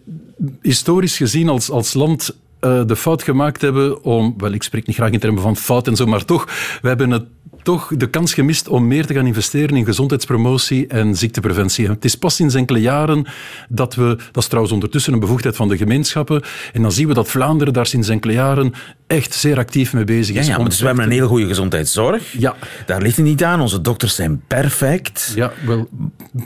historisch 0.62 1.18
gezien 1.18 1.50
als, 1.50 1.70
als 1.70 1.94
land 1.94 2.36
uh, 2.62 2.82
de 2.86 2.96
fout 2.96 3.24
gemaakt 3.24 3.62
hebben 3.62 4.04
om, 4.04 4.34
wel 4.38 4.52
ik 4.52 4.64
spreek 4.64 4.88
niet 4.88 4.96
graag 4.96 5.12
in 5.12 5.20
termen 5.20 5.42
van 5.42 5.56
fout 5.56 5.88
en 5.88 5.96
zo, 5.96 6.06
maar 6.06 6.26
toch, 6.26 6.46
we 6.82 6.88
hebben 6.88 7.12
het 7.12 7.26
toch 7.70 7.92
de 7.98 8.10
kans 8.10 8.34
gemist 8.34 8.68
om 8.68 8.88
meer 8.88 9.06
te 9.06 9.14
gaan 9.14 9.26
investeren 9.26 9.78
in 9.78 9.86
gezondheidspromotie 9.86 10.88
en 10.88 11.16
ziektepreventie. 11.16 11.90
Het 11.90 12.06
is 12.06 12.16
pas 12.16 12.36
sinds 12.36 12.56
enkele 12.56 12.82
jaren 12.82 13.26
dat 13.68 13.96
we, 13.96 14.18
dat 14.32 14.44
is 14.44 14.46
trouwens 14.46 14.74
ondertussen 14.74 15.14
een 15.14 15.20
bevoegdheid 15.20 15.56
van 15.56 15.68
de 15.68 15.78
gemeenschappen, 15.78 16.42
en 16.74 16.82
dan 16.82 16.92
zien 16.92 17.08
we 17.08 17.14
dat 17.14 17.28
Vlaanderen 17.28 17.74
daar 17.74 17.86
sinds 17.86 18.10
enkele 18.10 18.34
jaren 18.34 18.74
echt 19.08 19.34
zeer 19.34 19.58
actief 19.58 19.94
mee 19.94 20.04
bezig 20.04 20.36
is. 20.36 20.48
Ja, 20.48 20.58
ja 20.58 20.64
dus 20.64 20.80
we 20.80 20.86
hebben 20.86 21.04
een 21.04 21.12
hele 21.12 21.28
goede 21.28 21.48
gezondheidszorg. 21.48 22.32
Ja. 22.32 22.56
Daar 22.86 23.02
ligt 23.02 23.16
het 23.16 23.26
niet 23.26 23.44
aan. 23.44 23.62
Onze 23.62 23.82
dokters 23.82 24.16
zijn 24.16 24.42
perfect. 24.48 25.32
Ja, 25.36 25.52
wel... 25.66 25.90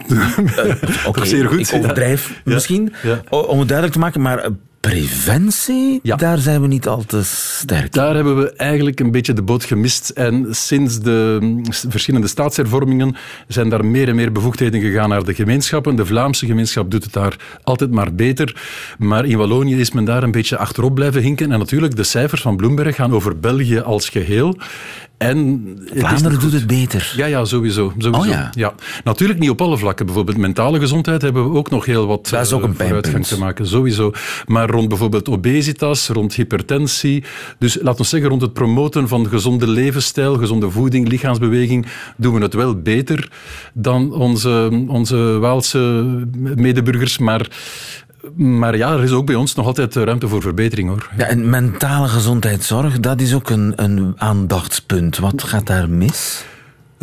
Uh, 0.07 0.37
Oké, 1.07 1.19
okay, 1.19 1.57
ik 1.57 1.73
overdrijf 1.73 2.41
ja. 2.45 2.53
misschien, 2.53 2.93
ja. 3.03 3.21
om 3.29 3.59
het 3.59 3.67
duidelijk 3.67 3.91
te 3.91 3.99
maken, 3.99 4.21
maar 4.21 4.37
eh, 4.37 4.49
Preventie, 4.89 5.99
ja. 6.03 6.15
daar 6.15 6.37
zijn 6.37 6.61
we 6.61 6.67
niet 6.67 6.87
al 6.87 7.03
te 7.03 7.23
sterk. 7.23 7.93
Daar 7.93 8.15
hebben 8.15 8.37
we 8.37 8.53
eigenlijk 8.53 8.99
een 8.99 9.11
beetje 9.11 9.33
de 9.33 9.41
boot 9.41 9.63
gemist. 9.63 10.09
En 10.09 10.47
sinds 10.49 10.99
de 10.99 11.61
verschillende 11.89 12.27
staatshervormingen 12.27 13.15
zijn 13.47 13.69
daar 13.69 13.85
meer 13.85 14.07
en 14.07 14.15
meer 14.15 14.31
bevoegdheden 14.31 14.81
gegaan 14.81 15.09
naar 15.09 15.23
de 15.23 15.33
gemeenschappen. 15.33 15.95
De 15.95 16.05
Vlaamse 16.05 16.45
gemeenschap 16.45 16.91
doet 16.91 17.03
het 17.03 17.13
daar 17.13 17.59
altijd 17.63 17.91
maar 17.91 18.15
beter. 18.15 18.61
Maar 18.97 19.25
in 19.25 19.37
Wallonië 19.37 19.79
is 19.79 19.91
men 19.91 20.05
daar 20.05 20.23
een 20.23 20.31
beetje 20.31 20.57
achterop 20.57 20.95
blijven 20.95 21.21
hinken. 21.21 21.51
En 21.51 21.59
natuurlijk, 21.59 21.95
de 21.95 22.03
cijfers 22.03 22.41
van 22.41 22.55
Bloomberg 22.55 22.95
gaan 22.95 23.13
over 23.13 23.39
België 23.39 23.79
als 23.79 24.09
geheel. 24.09 24.57
En 25.23 25.77
Vlaanderen 25.93 26.39
doet 26.39 26.53
het 26.53 26.67
beter. 26.67 27.13
Ja, 27.15 27.25
ja 27.25 27.45
sowieso. 27.45 27.93
sowieso. 27.97 28.21
Oh, 28.21 28.27
ja. 28.27 28.49
ja. 28.53 28.73
Natuurlijk 29.03 29.39
niet 29.39 29.49
op 29.49 29.61
alle 29.61 29.77
vlakken. 29.77 30.05
Bijvoorbeeld 30.05 30.37
mentale 30.37 30.79
gezondheid 30.79 31.21
hebben 31.21 31.51
we 31.51 31.57
ook 31.57 31.69
nog 31.69 31.85
heel 31.85 32.07
wat 32.07 32.29
dat 32.29 32.45
is 32.45 32.53
ook 32.53 32.63
een 32.63 32.75
vooruitgang 32.75 33.25
te 33.25 33.39
maken. 33.39 33.67
Sowieso. 33.67 34.11
Maar 34.45 34.69
rond 34.69 34.87
bijvoorbeeld 34.87 35.29
obesitas, 35.29 36.07
rond 36.07 36.33
hypertensie. 36.33 37.23
Dus 37.57 37.77
laten 37.81 38.01
we 38.01 38.07
zeggen, 38.07 38.29
rond 38.29 38.41
het 38.41 38.53
promoten 38.53 39.07
van 39.07 39.27
gezonde 39.27 39.67
levensstijl, 39.67 40.37
gezonde 40.37 40.69
voeding, 40.69 41.07
lichaamsbeweging, 41.07 41.85
doen 42.17 42.33
we 42.33 42.41
het 42.41 42.53
wel 42.53 42.81
beter 42.81 43.31
dan 43.73 44.13
onze, 44.13 44.85
onze 44.87 45.17
Waalse 45.17 46.05
medeburgers. 46.55 47.17
Maar 47.17 47.47
maar 48.35 48.77
ja, 48.77 48.93
er 48.93 49.03
is 49.03 49.11
ook 49.11 49.25
bij 49.25 49.35
ons 49.35 49.55
nog 49.55 49.65
altijd 49.65 49.95
ruimte 49.95 50.27
voor 50.27 50.41
verbetering 50.41 50.89
hoor. 50.89 51.09
Ja, 51.17 51.25
en 51.25 51.49
mentale 51.49 52.07
gezondheidszorg, 52.07 52.99
dat 52.99 53.21
is 53.21 53.33
ook 53.33 53.49
een, 53.49 53.73
een 53.75 54.13
aandachtspunt. 54.17 55.17
Wat 55.17 55.43
gaat 55.43 55.67
daar 55.67 55.89
mis? 55.89 56.45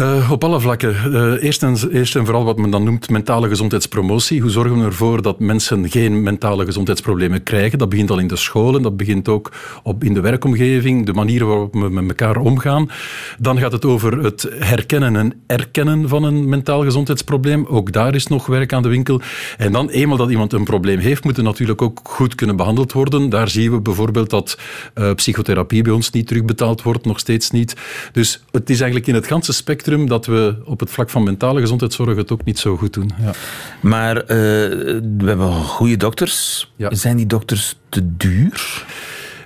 Uh, 0.00 0.30
op 0.30 0.44
alle 0.44 0.60
vlakken. 0.60 0.96
Uh, 1.06 1.42
eerst, 1.42 1.62
en, 1.62 1.76
eerst 1.90 2.16
en 2.16 2.24
vooral 2.24 2.44
wat 2.44 2.58
men 2.58 2.70
dan 2.70 2.84
noemt 2.84 3.10
mentale 3.10 3.48
gezondheidspromotie. 3.48 4.40
Hoe 4.40 4.50
zorgen 4.50 4.78
we 4.78 4.84
ervoor 4.84 5.22
dat 5.22 5.40
mensen 5.40 5.90
geen 5.90 6.22
mentale 6.22 6.64
gezondheidsproblemen 6.64 7.42
krijgen? 7.42 7.78
Dat 7.78 7.88
begint 7.88 8.10
al 8.10 8.18
in 8.18 8.26
de 8.26 8.36
scholen, 8.36 8.82
dat 8.82 8.96
begint 8.96 9.28
ook 9.28 9.52
op, 9.82 10.04
in 10.04 10.14
de 10.14 10.20
werkomgeving, 10.20 11.06
de 11.06 11.12
manier 11.12 11.44
waarop 11.44 11.72
we 11.72 11.88
met 11.88 12.08
elkaar 12.08 12.36
omgaan. 12.36 12.90
Dan 13.38 13.58
gaat 13.58 13.72
het 13.72 13.84
over 13.84 14.22
het 14.22 14.48
herkennen 14.58 15.16
en 15.16 15.42
erkennen 15.46 16.08
van 16.08 16.22
een 16.22 16.48
mentaal 16.48 16.82
gezondheidsprobleem. 16.82 17.66
Ook 17.66 17.92
daar 17.92 18.14
is 18.14 18.26
nog 18.26 18.46
werk 18.46 18.72
aan 18.72 18.82
de 18.82 18.88
winkel. 18.88 19.20
En 19.58 19.72
dan, 19.72 19.88
eenmaal 19.88 20.16
dat 20.16 20.30
iemand 20.30 20.52
een 20.52 20.64
probleem 20.64 20.98
heeft, 20.98 21.24
moet 21.24 21.36
er 21.36 21.42
natuurlijk 21.42 21.82
ook 21.82 22.00
goed 22.02 22.34
kunnen 22.34 22.56
behandeld 22.56 22.92
worden. 22.92 23.28
Daar 23.28 23.48
zien 23.48 23.70
we 23.70 23.80
bijvoorbeeld 23.80 24.30
dat 24.30 24.58
uh, 24.94 25.12
psychotherapie 25.14 25.82
bij 25.82 25.92
ons 25.92 26.10
niet 26.10 26.26
terugbetaald 26.26 26.82
wordt, 26.82 27.04
nog 27.04 27.18
steeds 27.18 27.50
niet. 27.50 27.76
Dus 28.12 28.44
het 28.50 28.70
is 28.70 28.80
eigenlijk 28.80 29.08
in 29.08 29.14
het 29.14 29.26
ganse 29.26 29.52
spectrum 29.52 29.88
dat 29.98 30.26
we 30.26 30.56
op 30.64 30.80
het 30.80 30.90
vlak 30.90 31.10
van 31.10 31.22
mentale 31.22 31.60
gezondheidszorg 31.60 32.16
het 32.16 32.32
ook 32.32 32.44
niet 32.44 32.58
zo 32.58 32.76
goed 32.76 32.92
doen. 32.92 33.10
Ja. 33.22 33.32
Maar 33.80 34.16
uh, 34.16 34.26
we 34.26 35.24
hebben 35.24 35.52
goede 35.52 35.96
dokters. 35.96 36.72
Ja. 36.76 36.94
Zijn 36.94 37.16
die 37.16 37.26
dokters 37.26 37.76
te 37.88 38.16
duur? 38.16 38.84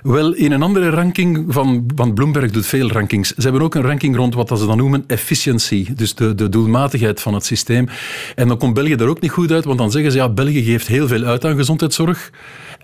Wel, 0.03 0.33
in 0.33 0.51
een 0.51 0.61
andere 0.61 0.89
ranking 0.89 1.45
van, 1.47 1.85
van 1.95 2.13
Bloomberg 2.13 2.51
doet 2.51 2.65
veel 2.65 2.91
rankings. 2.91 3.33
Ze 3.33 3.41
hebben 3.41 3.61
ook 3.61 3.75
een 3.75 3.81
ranking 3.81 4.15
rond 4.15 4.33
wat 4.33 4.59
ze 4.59 4.65
dan 4.65 4.77
noemen 4.77 5.03
efficiency, 5.07 5.87
dus 5.95 6.15
de, 6.15 6.35
de 6.35 6.49
doelmatigheid 6.49 7.21
van 7.21 7.33
het 7.33 7.45
systeem. 7.45 7.87
En 8.35 8.47
dan 8.47 8.57
komt 8.57 8.73
België 8.73 8.93
er 8.93 9.07
ook 9.07 9.21
niet 9.21 9.31
goed 9.31 9.51
uit, 9.51 9.65
want 9.65 9.77
dan 9.77 9.91
zeggen 9.91 10.11
ze 10.11 10.17
ja, 10.17 10.29
België 10.29 10.63
geeft 10.63 10.87
heel 10.87 11.07
veel 11.07 11.23
uit 11.23 11.45
aan 11.45 11.55
gezondheidszorg. 11.55 12.31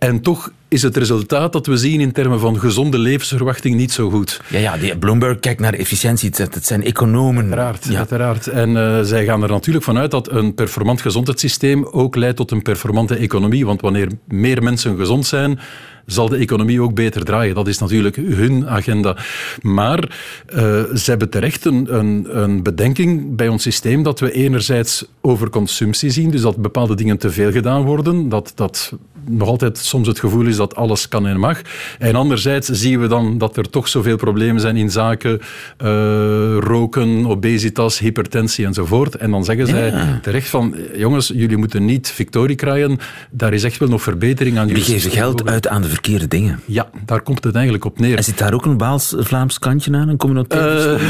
En 0.01 0.21
toch 0.21 0.51
is 0.67 0.81
het 0.81 0.97
resultaat 0.97 1.53
dat 1.53 1.65
we 1.65 1.77
zien 1.77 1.99
in 1.99 2.11
termen 2.11 2.39
van 2.39 2.59
gezonde 2.59 2.97
levensverwachting 2.97 3.75
niet 3.75 3.91
zo 3.91 4.09
goed. 4.09 4.41
Ja, 4.47 4.59
ja 4.59 4.77
die 4.77 4.97
Bloomberg 4.97 5.39
kijkt 5.39 5.59
naar 5.59 5.73
efficiëntie. 5.73 6.31
Het 6.35 6.65
zijn 6.65 6.83
economen. 6.83 7.43
Uiteraard, 7.43 7.85
ja. 7.85 7.97
uiteraard. 7.97 8.47
En 8.47 8.69
uh, 8.69 9.01
zij 9.01 9.25
gaan 9.25 9.43
er 9.43 9.49
natuurlijk 9.49 9.85
vanuit 9.85 10.11
dat 10.11 10.31
een 10.31 10.53
performant 10.53 11.01
gezondheidssysteem 11.01 11.85
ook 11.85 12.15
leidt 12.15 12.37
tot 12.37 12.51
een 12.51 12.61
performante 12.61 13.15
economie. 13.15 13.65
Want 13.65 13.81
wanneer 13.81 14.11
meer 14.27 14.63
mensen 14.63 14.97
gezond 14.97 15.25
zijn, 15.25 15.59
zal 16.05 16.29
de 16.29 16.37
economie 16.37 16.81
ook 16.81 16.93
beter 16.93 17.25
draaien. 17.25 17.55
Dat 17.55 17.67
is 17.67 17.77
natuurlijk 17.77 18.15
hun 18.15 18.67
agenda. 18.67 19.17
Maar 19.61 19.99
uh, 19.99 20.59
ze 20.95 21.03
hebben 21.05 21.29
terecht 21.29 21.65
een, 21.65 21.95
een, 21.97 22.41
een, 22.41 22.63
bedenking 22.63 23.35
bij 23.35 23.47
ons 23.47 23.63
systeem 23.63 24.03
dat 24.03 24.19
we 24.19 24.31
enerzijds 24.31 25.05
overconsumptie 25.21 26.09
zien, 26.09 26.31
dus 26.31 26.41
dat 26.41 26.57
bepaalde 26.57 26.95
dingen 26.95 27.17
te 27.17 27.31
veel 27.31 27.51
gedaan 27.51 27.83
worden, 27.83 28.29
dat, 28.29 28.51
dat 28.55 28.93
nog 29.25 29.47
altijd 29.47 29.77
soms 29.77 30.07
het 30.07 30.19
gevoel 30.19 30.45
is 30.45 30.55
dat 30.55 30.75
alles 30.75 31.07
kan 31.07 31.27
en 31.27 31.39
mag. 31.39 31.61
En 31.99 32.15
anderzijds 32.15 32.67
zien 32.67 32.99
we 32.99 33.07
dan 33.07 33.37
dat 33.37 33.57
er 33.57 33.69
toch 33.69 33.87
zoveel 33.87 34.17
problemen 34.17 34.61
zijn 34.61 34.77
in 34.77 34.91
zaken 34.91 35.39
uh, 35.83 36.57
roken, 36.59 37.25
obesitas, 37.25 37.99
hypertensie 37.99 38.65
enzovoort. 38.65 39.15
En 39.15 39.31
dan 39.31 39.43
zeggen 39.43 39.67
zij 39.67 39.93
terecht 40.21 40.49
van, 40.49 40.75
jongens, 40.95 41.27
jullie 41.27 41.57
moeten 41.57 41.85
niet 41.85 42.09
victorie 42.09 42.55
krijgen, 42.55 42.99
daar 43.31 43.53
is 43.53 43.63
echt 43.63 43.77
wel 43.77 43.89
nog 43.89 44.01
verbetering 44.01 44.57
aan. 44.57 44.67
Jullie 44.67 44.83
geven 44.83 45.11
geld 45.11 45.47
uit 45.47 45.67
aan 45.67 45.81
de 45.81 45.87
verkeerde 45.87 46.27
dingen. 46.27 46.59
Ja, 46.65 46.89
daar 47.05 47.21
komt 47.21 47.43
het 47.43 47.53
eigenlijk 47.55 47.85
op 47.85 47.99
neer. 47.99 48.17
En 48.17 48.23
zit 48.23 48.37
daar 48.37 48.53
ook 48.53 48.65
een 48.65 48.77
Waals-Vlaams 48.77 49.59
kantje 49.59 49.93
aan, 49.93 50.09
een 50.09 50.17
communautair 50.17 51.01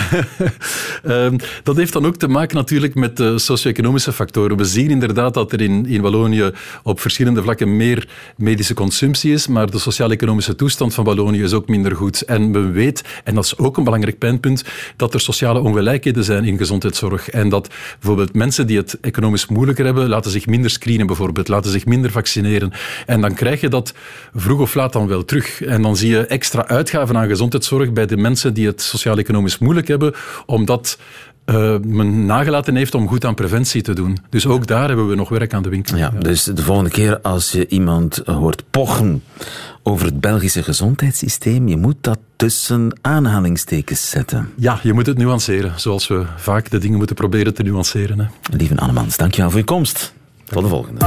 uh, 1.04 1.28
Dat 1.64 1.76
heeft 1.76 1.94
dan 1.94 2.06
ook 2.06 2.16
te 2.16 2.28
maken 2.28 2.56
natuurlijk 2.56 2.96
met 2.96 3.18
de 3.18 3.40
socio-economische 3.40 4.14
factoren. 4.14 4.58
We 4.58 4.66
zien 4.66 4.90
inderdaad 4.90 5.34
dat 5.34 5.52
er 5.52 5.62
in, 5.62 5.86
in 5.86 6.02
Wallonië 6.02 6.52
op 6.84 7.00
verschillende 7.00 7.42
vlakken 7.42 7.78
meer 7.78 8.01
medische 8.38 8.74
consumptie 8.74 9.34
is, 9.34 9.48
maar 9.48 9.72
de 9.72 9.80
sociaal-economische 9.80 10.56
toestand 10.56 10.94
van 10.94 11.04
Wallonië 11.04 11.44
is 11.44 11.54
ook 11.54 11.68
minder 11.68 11.96
goed. 11.96 12.22
En 12.22 12.52
men 12.52 12.72
weet, 12.72 13.04
en 13.24 13.36
dat 13.36 13.44
is 13.44 13.58
ook 13.58 13.78
een 13.78 13.84
belangrijk 13.84 14.18
pijnpunt, 14.18 14.64
dat 14.96 15.14
er 15.14 15.20
sociale 15.20 15.60
ongelijkheden 15.60 16.24
zijn 16.24 16.44
in 16.44 16.58
gezondheidszorg. 16.58 17.30
En 17.30 17.50
dat 17.50 17.70
bijvoorbeeld 18.00 18.34
mensen 18.34 18.68
die 18.68 18.78
het 18.78 18.98
economisch 19.02 19.48
moeilijker 19.48 19.86
hebben, 19.86 20.10
laten 20.10 20.32
zich 20.32 20.46
minder 20.46 20.70
screenen 20.70 21.08
bijvoorbeeld, 21.08 21.48
laten 21.48 21.72
zich 21.72 21.86
minder 21.86 22.12
vaccineren. 22.12 22.72
En 23.06 23.22
dan 23.22 23.34
krijg 23.34 23.62
je 23.62 23.70
dat 23.70 23.94
vroeg 24.36 24.60
of 24.60 24.74
laat 24.74 24.94
dan 24.94 25.08
wel 25.08 25.26
terug. 25.26 25.62
En 25.62 25.82
dan 25.82 25.96
zie 25.96 26.10
je 26.10 26.26
extra 26.26 26.68
uitgaven 26.68 27.18
aan 27.18 27.28
gezondheidszorg 27.28 27.94
bij 27.94 28.06
de 28.06 28.18
mensen 28.18 28.54
die 28.54 28.68
het 28.68 28.82
sociaal-economisch 28.82 29.58
moeilijk 29.58 29.88
hebben, 29.88 30.14
omdat 30.46 30.98
uh, 31.46 31.76
men 31.84 32.26
nagelaten 32.26 32.76
heeft 32.76 32.96
om 32.96 33.08
goed 33.08 33.26
aan 33.26 33.36
preventie 33.36 33.82
te 33.82 33.94
doen. 33.94 34.18
Dus 34.30 34.48
ook 34.48 34.68
daar 34.68 34.88
hebben 34.88 35.08
we 35.08 35.16
nog 35.16 35.30
werk 35.30 35.54
aan 35.54 35.64
de 35.64 35.70
winkel. 35.70 35.98
Ja, 35.98 36.10
Dus 36.20 36.44
de 36.44 36.64
volgende 36.64 36.90
keer 36.90 37.22
als 37.22 37.52
je 37.52 37.68
iemand 37.68 38.22
hoort 38.26 38.64
pochen 38.70 39.24
over 39.84 40.06
het 40.06 40.20
Belgische 40.20 40.64
gezondheidssysteem, 40.64 41.68
je 41.68 41.78
moet 41.78 41.96
dat 42.02 42.20
tussen 42.36 43.00
aanhalingstekens 43.02 44.10
zetten. 44.10 44.50
Ja, 44.56 44.80
je 44.84 44.94
moet 44.94 45.06
het 45.06 45.18
nuanceren, 45.18 45.74
zoals 45.76 46.08
we 46.08 46.26
vaak 46.38 46.70
de 46.70 46.78
dingen 46.78 46.98
moeten 46.98 47.16
proberen 47.16 47.54
te 47.54 47.64
nuanceren. 47.64 48.20
Hè. 48.20 48.26
Lieve 48.58 48.78
Annemans, 48.78 49.18
dankjewel 49.18 49.50
voor 49.50 49.60
je 49.60 49.66
komst. 49.66 50.14
Tot 50.46 50.64
de 50.64 50.70
volgende. 50.70 51.06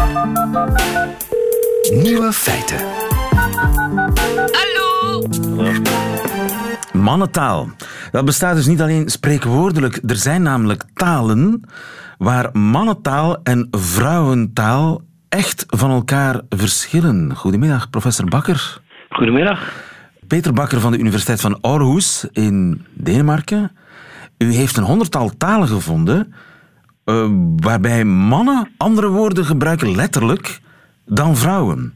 Nieuwe 1.93 2.33
feiten. 2.33 2.77
Hallo. 4.51 5.23
Mannentaal. 6.93 7.69
Dat 8.15 8.25
bestaat 8.25 8.57
dus 8.57 8.67
niet 8.67 8.81
alleen 8.81 9.09
spreekwoordelijk. 9.09 10.01
Er 10.07 10.17
zijn 10.17 10.43
namelijk 10.43 10.85
talen 10.95 11.63
waar 12.19 12.49
mannentaal 12.53 13.43
en 13.43 13.69
vrouwentaal 13.71 15.03
echt 15.29 15.65
van 15.69 15.91
elkaar 15.91 16.41
verschillen. 16.49 17.37
Goedemiddag, 17.37 17.91
professor 17.91 18.29
Bakker. 18.29 18.81
Goedemiddag. 19.09 19.73
Peter 20.27 20.53
Bakker 20.53 20.81
van 20.81 20.93
de 20.93 20.99
Universiteit 20.99 21.41
van 21.41 21.59
Aarhus 21.61 22.27
in 22.33 22.85
Denemarken. 22.93 23.73
U 24.39 24.53
heeft 24.53 24.77
een 24.77 24.85
honderdtal 24.85 25.37
talen 25.37 25.69
gevonden 25.69 26.35
uh, 27.05 27.27
waarbij 27.57 28.05
mannen 28.05 28.69
andere 28.77 29.09
woorden 29.09 29.45
gebruiken 29.45 29.95
letterlijk 29.95 30.61
dan 31.07 31.37
vrouwen. 31.37 31.95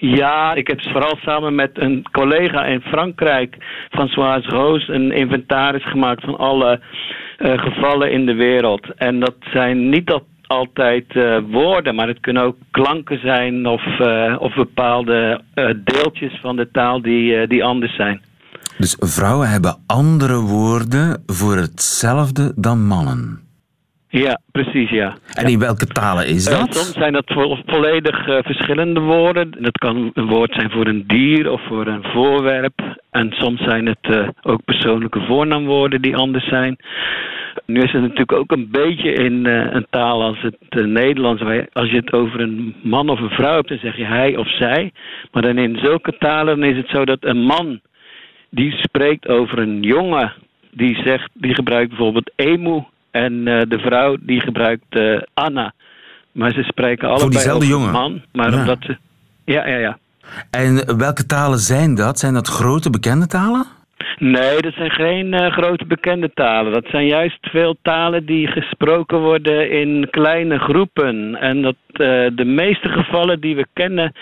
Ja, 0.00 0.54
ik 0.54 0.66
heb 0.66 0.80
vooral 0.82 1.16
samen 1.22 1.54
met 1.54 1.70
een 1.74 2.04
collega 2.12 2.64
in 2.64 2.80
Frankrijk, 2.80 3.56
François 3.90 4.46
Roos, 4.46 4.88
een 4.88 5.12
inventaris 5.12 5.90
gemaakt 5.90 6.24
van 6.24 6.36
alle 6.36 6.80
uh, 7.38 7.58
gevallen 7.58 8.12
in 8.12 8.26
de 8.26 8.34
wereld. 8.34 8.94
En 8.96 9.20
dat 9.20 9.34
zijn 9.52 9.88
niet 9.88 10.20
altijd 10.46 11.04
uh, 11.14 11.38
woorden, 11.50 11.94
maar 11.94 12.08
het 12.08 12.20
kunnen 12.20 12.42
ook 12.42 12.56
klanken 12.70 13.20
zijn 13.20 13.66
of, 13.66 13.84
uh, 14.00 14.36
of 14.38 14.54
bepaalde 14.54 15.40
deeltjes 15.84 16.38
van 16.40 16.56
de 16.56 16.70
taal 16.70 17.02
die, 17.02 17.46
die 17.46 17.64
anders 17.64 17.94
zijn. 17.96 18.22
Dus 18.78 18.96
vrouwen 18.98 19.48
hebben 19.48 19.76
andere 19.86 20.40
woorden 20.40 21.22
voor 21.26 21.56
hetzelfde 21.56 22.52
dan 22.56 22.86
mannen? 22.86 23.49
Ja, 24.12 24.40
precies, 24.52 24.90
ja. 24.90 25.16
En 25.34 25.46
in 25.46 25.58
welke 25.58 25.86
talen 25.86 26.26
is 26.26 26.44
dat? 26.44 26.76
Uh, 26.76 26.82
soms 26.82 26.92
zijn 26.92 27.12
dat 27.12 27.24
vo 27.26 27.58
volledig 27.66 28.26
uh, 28.26 28.38
verschillende 28.42 29.00
woorden. 29.00 29.50
Dat 29.58 29.78
kan 29.78 30.10
een 30.14 30.26
woord 30.26 30.54
zijn 30.54 30.70
voor 30.70 30.86
een 30.86 31.04
dier 31.06 31.50
of 31.50 31.60
voor 31.66 31.86
een 31.86 32.02
voorwerp. 32.02 32.98
En 33.10 33.32
soms 33.32 33.60
zijn 33.62 33.86
het 33.86 34.08
uh, 34.10 34.28
ook 34.42 34.64
persoonlijke 34.64 35.20
voornaamwoorden 35.20 36.02
die 36.02 36.16
anders 36.16 36.48
zijn. 36.48 36.76
Nu 37.66 37.80
is 37.80 37.92
het 37.92 38.02
natuurlijk 38.02 38.32
ook 38.32 38.50
een 38.52 38.68
beetje 38.70 39.12
in 39.12 39.46
een 39.46 39.86
taal 39.90 40.22
als 40.22 40.40
het 40.40 40.86
Nederlands. 40.86 41.42
Als 41.72 41.90
je 41.90 41.96
het 41.96 42.12
over 42.12 42.40
een 42.40 42.74
man 42.82 43.08
of 43.08 43.20
een 43.20 43.30
vrouw 43.30 43.54
hebt, 43.54 43.68
dan 43.68 43.78
zeg 43.78 43.96
je 43.96 44.04
hij 44.04 44.36
of 44.36 44.56
zij. 44.56 44.92
Maar 45.32 45.42
dan 45.42 45.58
in 45.58 45.78
zulke 45.82 46.16
talen 46.18 46.62
is 46.62 46.76
het 46.76 46.88
zo 46.88 47.04
dat 47.04 47.24
een 47.24 47.42
man 47.42 47.80
die 48.50 48.72
spreekt 48.72 49.28
over 49.28 49.58
een 49.58 49.82
jongen, 49.82 50.32
die 50.70 51.02
zegt, 51.04 51.30
die 51.34 51.54
gebruikt 51.54 51.88
bijvoorbeeld 51.88 52.32
emu 52.36 52.82
en 53.10 53.32
uh, 53.32 53.60
de 53.68 53.78
vrouw 53.78 54.16
die 54.20 54.40
gebruikt 54.40 54.84
uh, 54.96 55.20
Anna. 55.34 55.72
Maar 56.32 56.52
ze 56.52 56.62
spreken 56.62 57.08
allebei 57.08 57.20
Voor 57.22 57.30
diezelfde 57.30 57.66
jongen? 57.66 57.92
man. 57.92 58.22
Maar 58.32 58.50
Ja. 58.50 58.58
omdat 58.58 58.78
ze... 58.80 58.96
Ja, 59.44 59.66
ja, 59.66 59.76
ja. 59.76 59.98
En 60.50 60.98
welke 60.98 61.26
talen 61.26 61.58
zijn 61.58 61.94
dat? 61.94 62.18
Zijn 62.18 62.34
dat 62.34 62.48
grote 62.48 62.90
bekende 62.90 63.26
talen? 63.26 63.66
Nee, 64.18 64.60
dat 64.60 64.72
zijn 64.74 64.90
geen 64.90 65.34
eh, 65.34 65.52
grote 65.52 65.86
bekende 65.86 66.30
talen. 66.34 66.72
Dat 66.72 66.86
zijn 66.90 67.06
juist 67.06 67.38
veel 67.50 67.76
talen 67.82 68.26
die 68.26 68.46
gesproken 68.46 69.18
worden 69.20 69.70
in 69.70 70.08
kleine 70.10 70.58
groepen. 70.58 71.36
En 71.36 71.62
dat 71.62 71.74
eh, 71.86 71.89
de 72.34 72.44
meeste 72.44 72.88
gevallen 72.88 73.40
die 73.40 73.56
we 73.56 73.66
kennen 73.72 74.12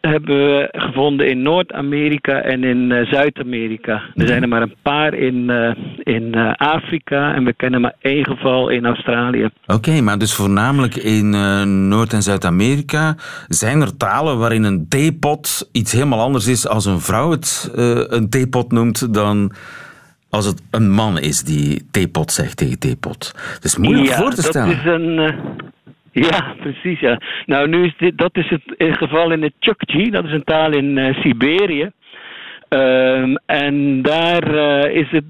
hebben 0.00 0.36
we 0.36 0.68
gevonden 0.72 1.28
in 1.28 1.42
Noord-Amerika 1.42 2.40
en 2.40 2.64
in 2.64 2.92
eh, 2.92 3.06
Zuid-Amerika. 3.06 4.02
Er 4.14 4.26
zijn 4.26 4.42
er 4.42 4.48
maar 4.48 4.62
een 4.62 4.74
paar 4.82 5.14
in, 5.14 5.50
eh, 5.50 5.74
in 6.14 6.34
eh, 6.34 6.52
Afrika 6.52 7.34
en 7.34 7.44
we 7.44 7.52
kennen 7.52 7.80
maar 7.80 7.94
één 8.00 8.24
geval 8.24 8.68
in 8.68 8.86
Australië. 8.86 9.48
Oké, 9.66 10.00
maar 10.00 10.18
dus 10.18 10.34
voornamelijk 10.34 10.96
in 10.96 11.34
eh, 11.34 11.62
Noord- 11.62 12.12
en 12.12 12.22
Zuid-Amerika 12.22 13.16
zijn 13.48 13.80
er 13.80 13.96
talen 13.96 14.38
waarin 14.38 14.64
een 14.64 14.88
theepot 14.88 15.68
iets 15.72 15.92
helemaal 15.92 16.20
anders 16.20 16.46
is 16.46 16.68
als 16.68 16.84
een 16.84 17.00
vrouw 17.00 17.30
het 17.30 17.72
eh, 17.76 18.00
een 18.06 18.30
theepot 18.30 18.72
noemt 18.72 19.14
dan 19.14 19.52
als 20.28 20.46
het 20.46 20.62
een 20.70 20.90
man 20.90 21.18
is 21.18 21.42
die 21.42 21.86
theepot 21.90 22.32
zegt 22.32 22.56
tegen 22.56 22.78
theepot. 22.78 23.32
Het 23.54 23.64
is 23.64 23.76
moeilijk 23.76 24.08
ja, 24.08 24.16
voor 24.16 24.34
te 24.34 24.42
stellen. 24.42 24.68
Dat 24.68 24.76
is 24.76 24.84
een, 24.84 25.18
eh, 25.18 25.34
ja, 26.24 26.54
precies. 26.60 27.00
Ja. 27.00 27.20
Nou, 27.46 27.68
nu 27.68 27.84
is 27.84 27.94
dit, 27.98 28.18
dat 28.18 28.36
is 28.36 28.50
het 28.50 28.96
geval 28.96 29.32
in 29.32 29.42
het 29.42 29.52
Chukchi, 29.60 30.10
dat 30.10 30.24
is 30.24 30.32
een 30.32 30.44
taal 30.44 30.72
in 30.72 30.98
eh, 30.98 31.14
Siberië. 31.20 31.90
Ehm, 32.68 33.34
en 33.46 34.02
daar 34.02 34.54
eh, 34.54 34.96
is 34.96 35.10
het 35.10 35.24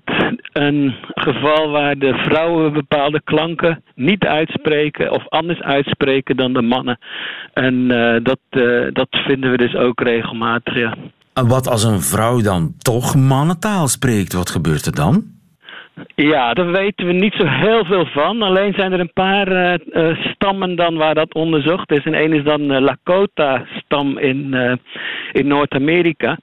een 0.52 0.94
geval 1.14 1.70
waar 1.70 1.98
de 1.98 2.14
vrouwen 2.14 2.72
bepaalde 2.72 3.20
klanken 3.24 3.82
niet 3.94 4.24
uitspreken 4.24 5.12
of 5.12 5.28
anders 5.28 5.60
uitspreken 5.60 6.36
dan 6.36 6.52
de 6.52 6.62
mannen. 6.62 6.98
En 7.52 7.90
eh, 7.90 8.22
dat, 8.22 8.38
dat 8.92 9.08
vinden 9.10 9.50
we 9.50 9.56
dus 9.56 9.74
ook 9.74 10.00
regelmatig, 10.00 10.74
ja. 10.74 10.96
En 11.34 11.48
wat 11.48 11.68
als 11.68 11.84
een 11.84 12.00
vrouw 12.00 12.40
dan 12.40 12.74
toch 12.78 13.14
mannentaal 13.14 13.88
spreekt, 13.88 14.32
wat 14.32 14.50
gebeurt 14.50 14.86
er 14.86 14.94
dan? 14.94 15.35
Ja, 16.14 16.54
daar 16.54 16.70
weten 16.70 17.06
we 17.06 17.12
niet 17.12 17.34
zo 17.34 17.46
heel 17.46 17.84
veel 17.84 18.06
van. 18.06 18.42
Alleen 18.42 18.74
zijn 18.74 18.92
er 18.92 19.00
een 19.00 19.12
paar 19.12 19.48
eh, 19.48 19.74
eh, 20.10 20.16
stammen 20.18 20.76
dan 20.76 20.96
waar 20.96 21.14
dat 21.14 21.34
onderzocht 21.34 21.90
is. 21.90 22.04
En 22.04 22.14
één 22.14 22.32
is 22.32 22.44
dan 22.44 22.68
de 22.68 22.80
Lakota-stam 22.80 24.18
in, 24.18 24.54
eh, 24.54 24.72
in 25.32 25.46
Noord-Amerika. 25.46 26.38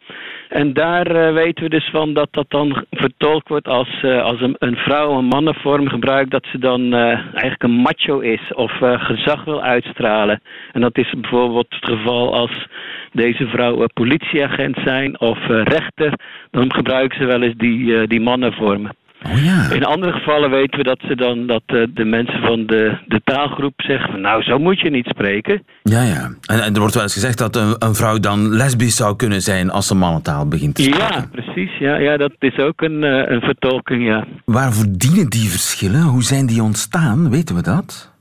En 0.49 0.73
daar 0.73 1.07
eh, 1.07 1.33
weten 1.33 1.63
we 1.63 1.69
dus 1.69 1.89
van 1.91 2.13
dat 2.13 2.27
dat 2.31 2.45
dan 2.49 2.85
vertolkt 2.91 3.47
wordt 3.47 3.67
als, 3.67 4.01
eh, 4.01 4.23
als 4.23 4.41
een, 4.41 4.75
vrouw 4.75 5.17
een 5.17 5.25
mannenvorm 5.25 5.89
gebruikt, 5.89 6.31
dat 6.31 6.45
ze 6.51 6.59
dan 6.59 6.93
eh, 6.93 7.01
eigenlijk 7.17 7.63
een 7.63 7.71
macho 7.71 8.19
is 8.19 8.53
of 8.53 8.81
eh, 8.81 9.03
gezag 9.03 9.43
wil 9.43 9.61
uitstralen. 9.61 10.41
En 10.71 10.81
dat 10.81 10.97
is 10.97 11.13
bijvoorbeeld 11.17 11.67
het 11.69 11.85
geval 11.85 12.33
als 12.35 12.67
deze 13.11 13.47
vrouw 13.47 13.81
een 13.81 13.93
politieagent 13.93 14.77
zijn 14.83 15.19
of 15.19 15.49
eh, 15.49 15.63
rechter, 15.63 16.13
dan 16.51 16.73
gebruiken 16.73 17.17
ze 17.19 17.25
wel 17.25 17.41
eens 17.41 17.57
die, 17.57 17.97
eh, 17.97 18.07
die 18.07 18.21
mannenvormen. 18.21 18.95
Oh 19.25 19.43
ja. 19.43 19.71
In 19.71 19.83
andere 19.85 20.11
gevallen 20.11 20.49
weten 20.49 20.77
we 20.77 20.83
dat 20.83 20.99
ze 21.07 21.15
dan 21.15 21.47
dat 21.47 21.63
eh, 21.65 21.83
de 21.93 22.05
mensen 22.05 22.41
van 22.41 22.65
de, 22.65 22.97
de 23.07 23.21
taalgroep 23.23 23.73
zeggen 23.81 24.11
van 24.11 24.21
nou 24.21 24.43
zo 24.43 24.59
moet 24.59 24.79
je 24.79 24.89
niet 24.89 25.05
spreken. 25.05 25.63
Ja, 25.83 26.03
ja. 26.03 26.23
En, 26.45 26.63
en 26.63 26.73
er 26.73 26.79
wordt 26.79 26.93
wel 26.93 27.03
eens 27.03 27.13
gezegd 27.13 27.37
dat 27.37 27.55
een, 27.55 27.75
een 27.79 27.95
vrouw 27.95 28.19
dan 28.19 28.49
lesbisch 28.49 28.95
zou 28.95 29.15
kunnen 29.15 29.41
zijn 29.41 29.69
als 29.69 29.87
ze 29.87 29.95
mannentaal 29.95 30.47
begint 30.47 30.75
te 30.75 30.83
spreken. 30.83 31.15
Ja, 31.15 31.27
precies. 31.31 31.77
Ja, 31.79 31.95
ja, 31.95 32.17
dat 32.17 32.31
is 32.39 32.57
ook 32.57 32.81
een, 32.81 33.03
eh, 33.03 33.31
een 33.31 33.41
vertolking, 33.41 34.05
ja. 34.05 34.25
Waarvoor 34.45 34.85
dienen 34.89 35.29
die 35.29 35.49
verschillen? 35.49 36.01
Hoe 36.01 36.23
zijn 36.23 36.45
die 36.45 36.63
ontstaan? 36.63 37.29
Weten 37.29 37.55
we 37.55 37.61
dat? 37.61 38.12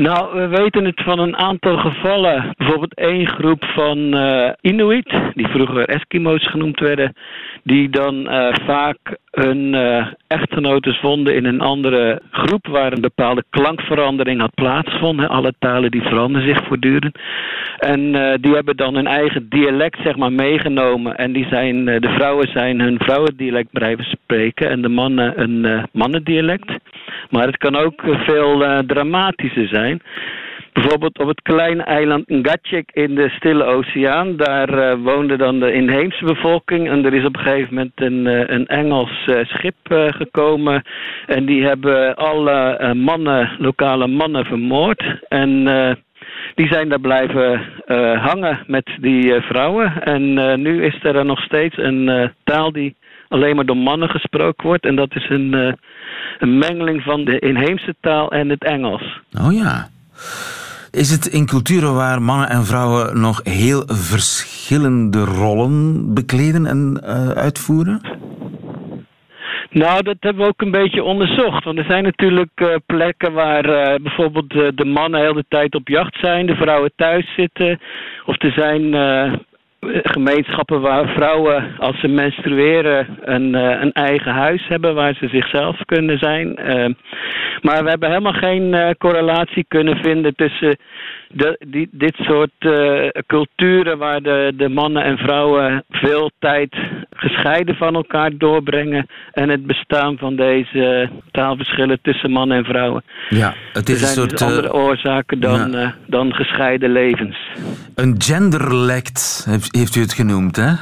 Nou, 0.00 0.34
we 0.34 0.48
weten 0.48 0.84
het 0.84 1.02
van 1.02 1.18
een 1.18 1.36
aantal 1.36 1.76
gevallen. 1.76 2.54
Bijvoorbeeld 2.56 2.94
één 2.94 3.28
groep 3.28 3.64
van 3.64 4.14
eh 4.14 4.52
Inuit, 4.60 5.12
die 5.34 5.48
vroeger 5.48 5.88
Eskimo's 5.88 6.50
genoemd 6.50 6.80
werden, 6.80 7.12
die 7.62 7.88
dan 7.88 8.28
eh, 8.28 8.54
vaak 8.66 8.98
hun 9.30 9.74
eh, 9.74 10.06
echtgenotes 10.26 10.98
vonden 11.00 11.34
in 11.34 11.44
een 11.44 11.60
andere 11.60 12.22
groep 12.30 12.66
waar 12.66 12.92
een 12.92 13.00
bepaalde 13.00 13.44
klankverandering 13.50 14.40
had 14.40 14.54
plaatsgevonden. 14.54 15.28
Alle 15.28 15.54
talen 15.58 15.90
die 15.90 16.02
veranderen 16.02 16.48
zich 16.48 16.66
voortdurend. 16.66 17.18
En 17.78 18.12
die 18.40 18.54
hebben 18.54 18.76
dan 18.76 18.94
hun 18.94 19.06
eigen 19.06 19.48
dialect 19.48 19.98
zeg 20.02 20.16
maar 20.16 20.32
meegenomen. 20.32 21.16
En 21.16 21.32
die 21.32 21.46
zijn, 21.50 21.84
de 21.84 22.14
vrouwen 22.16 22.48
zijn 22.48 22.80
hun 22.80 22.98
vrouwendialect 22.98 23.70
blijven 23.70 24.04
spreken 24.04 24.70
en 24.70 24.82
de 24.82 24.88
mannen 24.88 25.40
een 25.40 25.88
mannendialect. 25.92 26.72
Maar 27.30 27.46
het 27.46 27.56
kan 27.56 27.76
ook 27.76 28.02
veel 28.04 28.82
dramatischer 28.86 29.68
zijn. 29.68 29.89
Bijvoorbeeld 30.72 31.18
op 31.18 31.28
het 31.28 31.42
kleine 31.42 31.82
eiland 31.82 32.28
Ngatchik 32.28 32.90
in 32.92 33.14
de 33.14 33.28
Stille 33.28 33.64
Oceaan. 33.64 34.36
Daar 34.36 34.68
eh, 34.68 34.96
woonde 35.02 35.36
dan 35.36 35.60
de 35.60 35.72
inheemse 35.72 36.24
bevolking. 36.24 36.90
En 36.90 37.04
er 37.04 37.14
is 37.14 37.24
op 37.24 37.36
een 37.36 37.42
gegeven 37.42 37.74
moment 37.74 37.92
een, 37.94 38.26
eh, 38.26 38.56
een 38.56 38.66
Engels 38.66 39.24
eh, 39.26 39.44
schip 39.44 39.76
gekomen. 40.16 40.82
En 41.26 41.46
die 41.46 41.64
hebben 41.64 42.16
alle 42.16 42.94
mannen, 42.94 43.50
lokale 43.58 44.06
mannen 44.06 44.44
vermoord. 44.44 45.04
En 45.28 45.64
die 46.54 46.66
zijn 46.66 46.88
daar 46.88 47.00
blijven 47.00 47.60
hangen 48.20 48.58
met 48.66 48.90
die 49.00 49.32
vrouwen. 49.40 50.02
En 50.02 50.34
nu 50.62 50.84
is 50.84 50.98
er 51.02 51.24
nog 51.24 51.40
steeds 51.40 51.76
een 51.76 52.32
taal 52.44 52.72
die 52.72 52.96
alleen 53.30 53.56
maar 53.56 53.66
door 53.66 53.76
mannen 53.76 54.08
gesproken 54.08 54.66
wordt. 54.66 54.84
En 54.84 54.96
dat 54.96 55.14
is 55.14 55.28
een, 55.28 55.76
een 56.38 56.58
mengeling 56.58 57.02
van 57.02 57.24
de 57.24 57.38
inheemse 57.38 57.94
taal 58.00 58.30
en 58.30 58.48
het 58.48 58.64
Engels. 58.64 59.20
Oh 59.40 59.52
ja. 59.52 59.88
Is 60.90 61.10
het 61.10 61.26
in 61.26 61.46
culturen 61.46 61.94
waar 61.94 62.22
mannen 62.22 62.48
en 62.48 62.64
vrouwen 62.64 63.20
nog 63.20 63.40
heel 63.44 63.82
verschillende 63.86 65.24
rollen 65.24 66.14
bekleden 66.14 66.66
en 66.66 67.00
uitvoeren? 67.34 68.00
Nou, 69.70 70.02
dat 70.02 70.16
hebben 70.20 70.42
we 70.42 70.48
ook 70.48 70.60
een 70.60 70.70
beetje 70.70 71.02
onderzocht. 71.02 71.64
Want 71.64 71.78
er 71.78 71.84
zijn 71.84 72.04
natuurlijk 72.04 72.50
uh, 72.54 72.74
plekken 72.86 73.32
waar 73.32 73.66
uh, 73.66 74.02
bijvoorbeeld 74.02 74.50
de 74.50 74.84
mannen 74.84 75.20
heel 75.20 75.34
de 75.34 75.44
tijd 75.48 75.74
op 75.74 75.88
jacht 75.88 76.18
zijn, 76.20 76.46
de 76.46 76.54
vrouwen 76.54 76.92
thuis 76.96 77.34
zitten. 77.36 77.80
Of 78.26 78.42
er 78.42 78.52
zijn 78.52 78.94
gemeenschappen 80.02 80.80
waar 80.80 81.08
vrouwen, 81.08 81.74
als 81.78 82.00
ze 82.00 82.08
menstrueren, 82.08 83.18
een, 83.20 83.54
een 83.54 83.92
eigen 83.92 84.32
huis 84.32 84.68
hebben 84.68 84.94
waar 84.94 85.14
ze 85.14 85.28
zichzelf 85.28 85.84
kunnen 85.84 86.18
zijn. 86.18 86.54
maar 87.62 87.82
we 87.84 87.88
hebben 87.88 88.08
helemaal 88.08 88.32
geen 88.32 88.94
correlatie 88.98 89.64
kunnen 89.68 89.96
vinden 89.96 90.34
tussen 90.34 90.76
de, 91.32 91.64
die, 91.68 91.88
dit 91.92 92.14
soort 92.14 92.50
uh, 92.58 93.08
culturen 93.26 93.98
waar 93.98 94.22
de, 94.22 94.52
de 94.56 94.68
mannen 94.68 95.04
en 95.04 95.16
vrouwen 95.16 95.84
veel 95.88 96.30
tijd 96.38 96.76
gescheiden 97.10 97.74
van 97.74 97.94
elkaar 97.94 98.36
doorbrengen 98.36 99.06
en 99.32 99.48
het 99.48 99.66
bestaan 99.66 100.18
van 100.18 100.36
deze 100.36 101.10
taalverschillen 101.30 101.98
tussen 102.02 102.30
mannen 102.30 102.56
en 102.56 102.64
vrouwen. 102.64 103.02
Ja, 103.28 103.54
het 103.72 103.88
is 103.88 103.94
er 103.94 104.06
zijn 104.06 104.10
een 104.10 104.16
soort 104.16 104.30
dus 104.30 104.42
andere 104.42 104.68
uh, 104.68 104.74
oorzaken 104.74 105.40
dan, 105.40 105.70
ja. 105.70 105.82
uh, 105.82 105.90
dan 106.06 106.32
gescheiden 106.34 106.92
levens. 106.92 107.36
Een 107.94 108.14
genderlect 108.18 109.46
heeft 109.48 109.96
u 109.96 110.00
het 110.00 110.12
genoemd, 110.12 110.56
hè? 110.56 110.72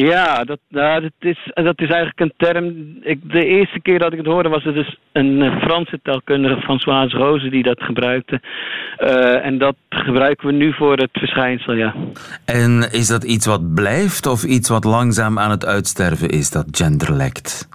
Ja, 0.00 0.44
dat, 0.44 0.58
nou, 0.68 1.00
dat, 1.00 1.12
is, 1.18 1.50
dat 1.54 1.80
is 1.80 1.88
eigenlijk 1.88 2.20
een 2.20 2.32
term. 2.36 2.96
Ik, 3.02 3.18
de 3.22 3.44
eerste 3.44 3.80
keer 3.80 3.98
dat 3.98 4.12
ik 4.12 4.18
het 4.18 4.26
hoorde 4.26 4.48
was 4.48 4.64
het 4.64 4.74
dus 4.74 4.98
een 5.12 5.60
Franse 5.60 6.00
taalkundige, 6.02 6.60
Françoise 6.60 7.16
Rose, 7.16 7.48
die 7.48 7.62
dat 7.62 7.82
gebruikte. 7.82 8.40
Uh, 8.98 9.44
en 9.44 9.58
dat 9.58 9.76
gebruiken 9.88 10.46
we 10.46 10.52
nu 10.52 10.72
voor 10.72 10.96
het 10.96 11.10
verschijnsel, 11.12 11.72
ja. 11.72 11.94
En 12.44 12.88
is 12.92 13.06
dat 13.06 13.24
iets 13.24 13.46
wat 13.46 13.74
blijft 13.74 14.26
of 14.26 14.44
iets 14.44 14.68
wat 14.68 14.84
langzaam 14.84 15.38
aan 15.38 15.50
het 15.50 15.66
uitsterven 15.66 16.28
is, 16.28 16.50
dat 16.50 16.66
genderlect? 16.70 17.68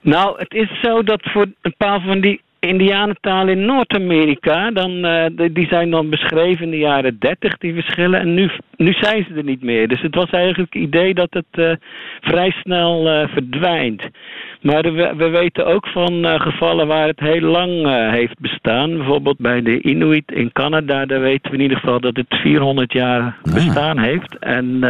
Nou, 0.00 0.38
het 0.38 0.54
is 0.54 0.80
zo 0.82 1.02
dat 1.02 1.20
voor 1.22 1.46
een 1.62 1.74
paar 1.76 2.00
van 2.00 2.20
die 2.20 2.40
Indianentalen 2.60 3.58
in 3.58 3.64
Noord-Amerika, 3.64 4.70
dan, 4.70 4.90
uh, 5.06 5.24
die 5.52 5.66
zijn 5.66 5.90
dan 5.90 6.10
beschreven 6.10 6.64
in 6.64 6.70
de 6.70 6.78
jaren 6.78 7.16
30, 7.18 7.58
die 7.58 7.74
verschillen. 7.74 8.20
En 8.20 8.34
nu, 8.34 8.50
nu 8.76 8.92
zijn 8.92 9.26
ze 9.28 9.34
er 9.34 9.44
niet 9.44 9.62
meer. 9.62 9.88
Dus 9.88 10.00
het 10.00 10.14
was 10.14 10.30
eigenlijk 10.30 10.74
het 10.74 10.82
idee 10.82 11.14
dat 11.14 11.28
het 11.30 11.46
uh, 11.58 11.72
vrij 12.20 12.50
snel 12.50 13.06
uh, 13.06 13.28
verdwijnt. 13.28 14.02
Maar 14.60 14.82
we, 14.82 15.12
we, 15.16 15.28
weten 15.28 15.66
ook 15.66 15.86
van 15.86 16.40
gevallen 16.40 16.86
waar 16.86 17.06
het 17.06 17.20
heel 17.20 17.40
lang 17.40 17.86
heeft 18.10 18.38
bestaan. 18.38 18.96
Bijvoorbeeld 18.96 19.38
bij 19.38 19.62
de 19.62 19.80
Inuit 19.82 20.32
in 20.32 20.52
Canada, 20.52 21.06
daar 21.06 21.20
weten 21.20 21.50
we 21.50 21.56
in 21.56 21.62
ieder 21.62 21.78
geval 21.78 22.00
dat 22.00 22.16
het 22.16 22.34
400 22.42 22.92
jaar 22.92 23.36
bestaan 23.42 23.98
heeft. 23.98 24.38
En 24.38 24.80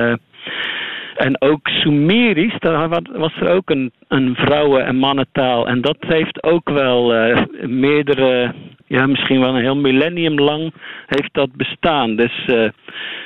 en 1.20 1.40
ook 1.40 1.68
Sumerisch, 1.68 2.59
daar 2.59 2.88
was 3.12 3.33
er 3.40 3.48
ook 3.48 3.70
een, 3.70 3.92
een 4.09 4.35
vrouwen- 4.35 4.87
en 4.87 4.96
mannentaal. 4.96 5.66
En 5.68 5.80
dat 5.80 5.96
heeft 5.98 6.42
ook 6.42 6.70
wel 6.70 7.14
uh, 7.14 7.42
meerdere, 7.61 8.54
ja, 8.87 9.06
misschien 9.06 9.40
wel 9.40 9.54
een 9.54 9.62
heel 9.62 9.76
millennium 9.76 10.38
lang 10.38 10.72
heeft 11.06 11.35
dat 11.35 11.52
bestaan. 11.52 12.16
Dus 12.16 12.46
uh, 12.46 12.68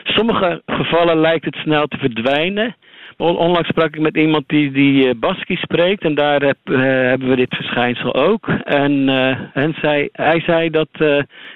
sommige 0.04 0.62
gevallen 0.66 1.18
lijkt 1.18 1.44
het 1.44 1.54
snel 1.54 1.86
te 1.86 1.98
verdwijnen. 1.98 2.76
Onlangs 3.16 3.68
sprak 3.68 3.94
ik 3.94 4.00
met 4.00 4.16
iemand 4.16 4.44
die, 4.46 4.72
die 4.72 5.06
uh, 5.06 5.10
Baski 5.16 5.56
spreekt 5.56 6.02
en 6.02 6.14
daar 6.14 6.42
heb, 6.42 6.56
uh, 6.64 6.78
hebben 6.80 7.28
we 7.28 7.36
dit 7.36 7.54
verschijnsel 7.54 8.14
ook. 8.14 8.48
En, 8.64 8.92
uh, 8.92 9.36
en 9.54 9.74
zij, 9.80 10.08
hij 10.12 10.40
zei 10.40 10.70
dat 10.70 10.88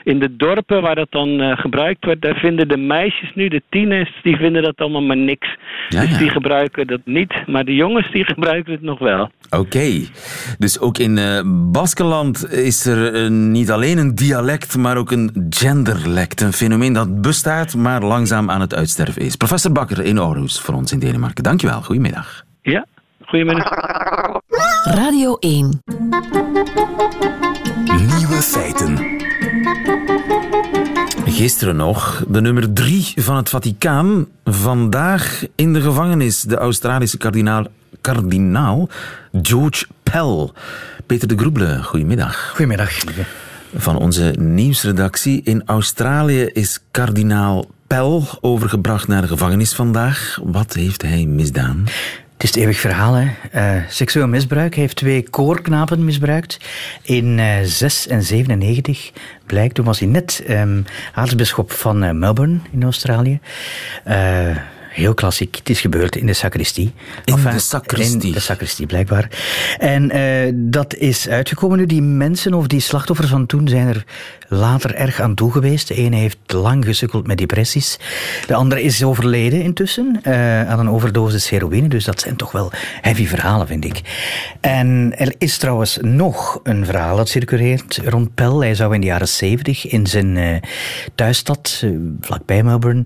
in 0.05 0.19
de 0.19 0.37
dorpen 0.37 0.83
waar 0.83 0.95
dat 0.95 1.11
dan 1.11 1.57
gebruikt 1.57 2.05
wordt, 2.05 2.23
daar 2.23 2.39
vinden 2.39 2.69
de 2.69 2.77
meisjes 2.77 3.33
nu, 3.35 3.49
de 3.49 3.63
tieners, 3.69 4.21
die 4.23 4.37
vinden 4.37 4.63
dat 4.63 4.77
allemaal 4.77 5.03
maar 5.03 5.17
niks. 5.17 5.57
Ja, 5.89 6.01
dus 6.01 6.11
ja. 6.11 6.19
die 6.19 6.31
gebruiken 6.31 6.87
dat 6.87 7.01
niet, 7.05 7.47
maar 7.47 7.65
de 7.65 7.75
jongens 7.75 8.11
die 8.13 8.25
gebruiken 8.25 8.73
het 8.73 8.83
nog 8.83 8.99
wel. 8.99 9.31
Oké, 9.51 9.61
okay. 9.61 10.09
dus 10.59 10.81
ook 10.81 10.99
in 10.99 11.19
Baskeland 11.73 12.53
is 12.53 12.87
er 12.87 13.31
niet 13.31 13.71
alleen 13.71 13.99
een 13.99 14.15
dialect, 14.15 14.77
maar 14.77 14.97
ook 14.97 15.11
een 15.11 15.47
genderlect. 15.51 16.41
Een 16.41 16.53
fenomeen 16.53 16.93
dat 16.93 17.21
bestaat, 17.21 17.75
maar 17.75 18.03
langzaam 18.03 18.51
aan 18.51 18.61
het 18.61 18.75
uitsterven 18.75 19.23
is. 19.23 19.37
Professor 19.37 19.73
Bakker 19.73 20.05
in 20.05 20.21
Aarhus 20.21 20.61
voor 20.61 20.75
ons 20.75 20.93
in 20.93 20.99
Denemarken. 20.99 21.43
Dankjewel, 21.49 21.83
goedemiddag. 21.83 22.45
Ja, 22.63 22.87
goedemiddag. 23.27 23.71
Radio 24.85 25.37
1. 25.37 25.83
Nieuwe 28.17 28.43
feiten. 28.43 28.99
Gisteren 31.25 31.77
nog 31.77 32.25
de 32.29 32.41
nummer 32.41 32.73
drie 32.73 33.13
van 33.17 33.37
het 33.37 33.49
Vaticaan. 33.49 34.27
Vandaag 34.45 35.45
in 35.55 35.73
de 35.73 35.81
gevangenis 35.81 36.41
de 36.41 36.57
Australische 36.57 37.19
kardinaal, 37.19 37.67
kardinaal 38.01 38.89
George 39.43 39.87
Pell. 40.03 40.51
Peter 41.07 41.29
de 41.29 41.39
Groebele, 41.39 41.83
goedemiddag. 41.83 42.49
Goedemiddag, 42.49 43.05
lieve. 43.05 43.25
Van 43.75 43.97
onze 43.97 44.35
nieuwsredactie. 44.39 45.41
In 45.45 45.63
Australië 45.67 46.45
is 46.45 46.81
kardinaal 46.91 47.67
Pell 47.89 48.21
overgebracht 48.41 49.09
naar 49.09 49.23
de 49.23 49.29
gevangenis 49.29 49.75
vandaag. 49.75 50.41
Wat 50.43 50.73
heeft 50.73 51.03
hij 51.03 51.25
misdaan? 51.25 51.83
Het 52.33 52.43
is 52.43 52.49
het 52.49 52.59
eeuwig 52.59 52.81
verhaal. 52.81 53.15
Hè? 53.15 53.29
Uh, 53.55 53.83
seksueel 53.89 54.27
misbruik. 54.27 54.73
Hij 54.75 54.83
heeft 54.83 54.97
twee 54.97 55.31
koorknapen 55.31 56.05
misbruikt. 56.05 56.59
In 57.03 57.39
uh, 57.39 57.55
6 57.63 58.07
en 58.07 58.23
97 58.23 59.13
blijkt. 59.47 59.75
Toen 59.75 59.85
was 59.85 59.99
hij 59.99 60.09
net 60.09 60.45
um, 60.49 60.85
aartsbisschop 61.15 61.73
van 61.73 62.05
uh, 62.05 62.11
Melbourne 62.11 62.59
in 62.71 62.83
Australië. 62.83 63.41
Heel 64.89 65.15
klassiek. 65.15 65.57
Het 65.57 65.69
is 65.69 65.81
gebeurd 65.81 66.17
in 66.17 66.27
de 66.27 66.33
sacristie. 66.33 66.93
In 67.25 67.35
enfin, 67.35 67.51
de 67.51 67.59
sacristie? 67.59 68.27
In 68.27 68.33
de 68.33 68.41
sacristie, 68.41 68.87
blijkbaar. 68.87 69.31
En 69.79 70.17
uh, 70.17 70.53
dat 70.55 70.95
is 70.95 71.29
uitgekomen 71.29 71.79
nu. 71.79 71.87
Die 71.87 72.03
mensen 72.03 72.55
of 72.55 72.67
die 72.67 72.81
slachtoffers 72.81 73.29
van 73.29 73.47
toen 73.47 73.69
zijn 73.69 73.89
er 73.89 74.05
later 74.49 74.95
erg 74.95 75.21
aan 75.21 75.35
toe 75.35 75.53
geweest. 75.53 75.89
De 75.89 75.95
ene 75.95 76.17
heeft 76.17 76.39
lang 76.47 76.85
gesukkeld 76.85 77.27
met 77.27 77.39
depressies. 77.39 77.99
De 78.47 78.55
andere 78.55 78.83
is 78.83 79.03
overleden 79.03 79.63
intussen 79.63 80.21
uh, 80.23 80.71
aan 80.71 80.79
een 80.79 80.91
overdosis 80.91 81.49
heroïne. 81.49 81.89
Dus 81.89 82.05
dat 82.05 82.21
zijn 82.21 82.37
toch 82.37 82.53
wel 82.53 82.71
heavy 83.01 83.27
verhalen, 83.27 83.67
vind 83.67 83.85
ik. 83.85 84.01
En 84.61 85.13
er 85.17 85.35
is 85.39 85.59
trouwens 85.59 85.99
nog 86.01 86.61
een 86.63 86.85
verhaal 86.85 87.17
dat 87.17 87.29
circuleert 87.29 88.01
rond 88.05 88.35
Pell. 88.35 88.57
Hij 88.57 88.75
zou 88.75 88.95
in 88.95 89.01
de 89.01 89.07
jaren 89.07 89.29
70 89.29 89.87
in 89.87 90.07
zijn 90.07 90.37
uh, 90.37 90.57
thuisstad, 91.15 91.85
vlakbij 92.21 92.63
Melbourne, 92.63 93.05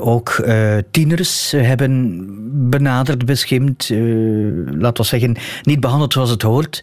ook 0.00 0.44
tieners 1.06 1.50
hebben 1.50 2.24
benaderd, 2.70 3.24
beschimd, 3.24 3.88
uh, 3.88 4.66
laten 4.78 5.02
we 5.02 5.08
zeggen, 5.08 5.36
niet 5.62 5.80
behandeld 5.80 6.12
zoals 6.12 6.30
het 6.30 6.42
hoort. 6.42 6.82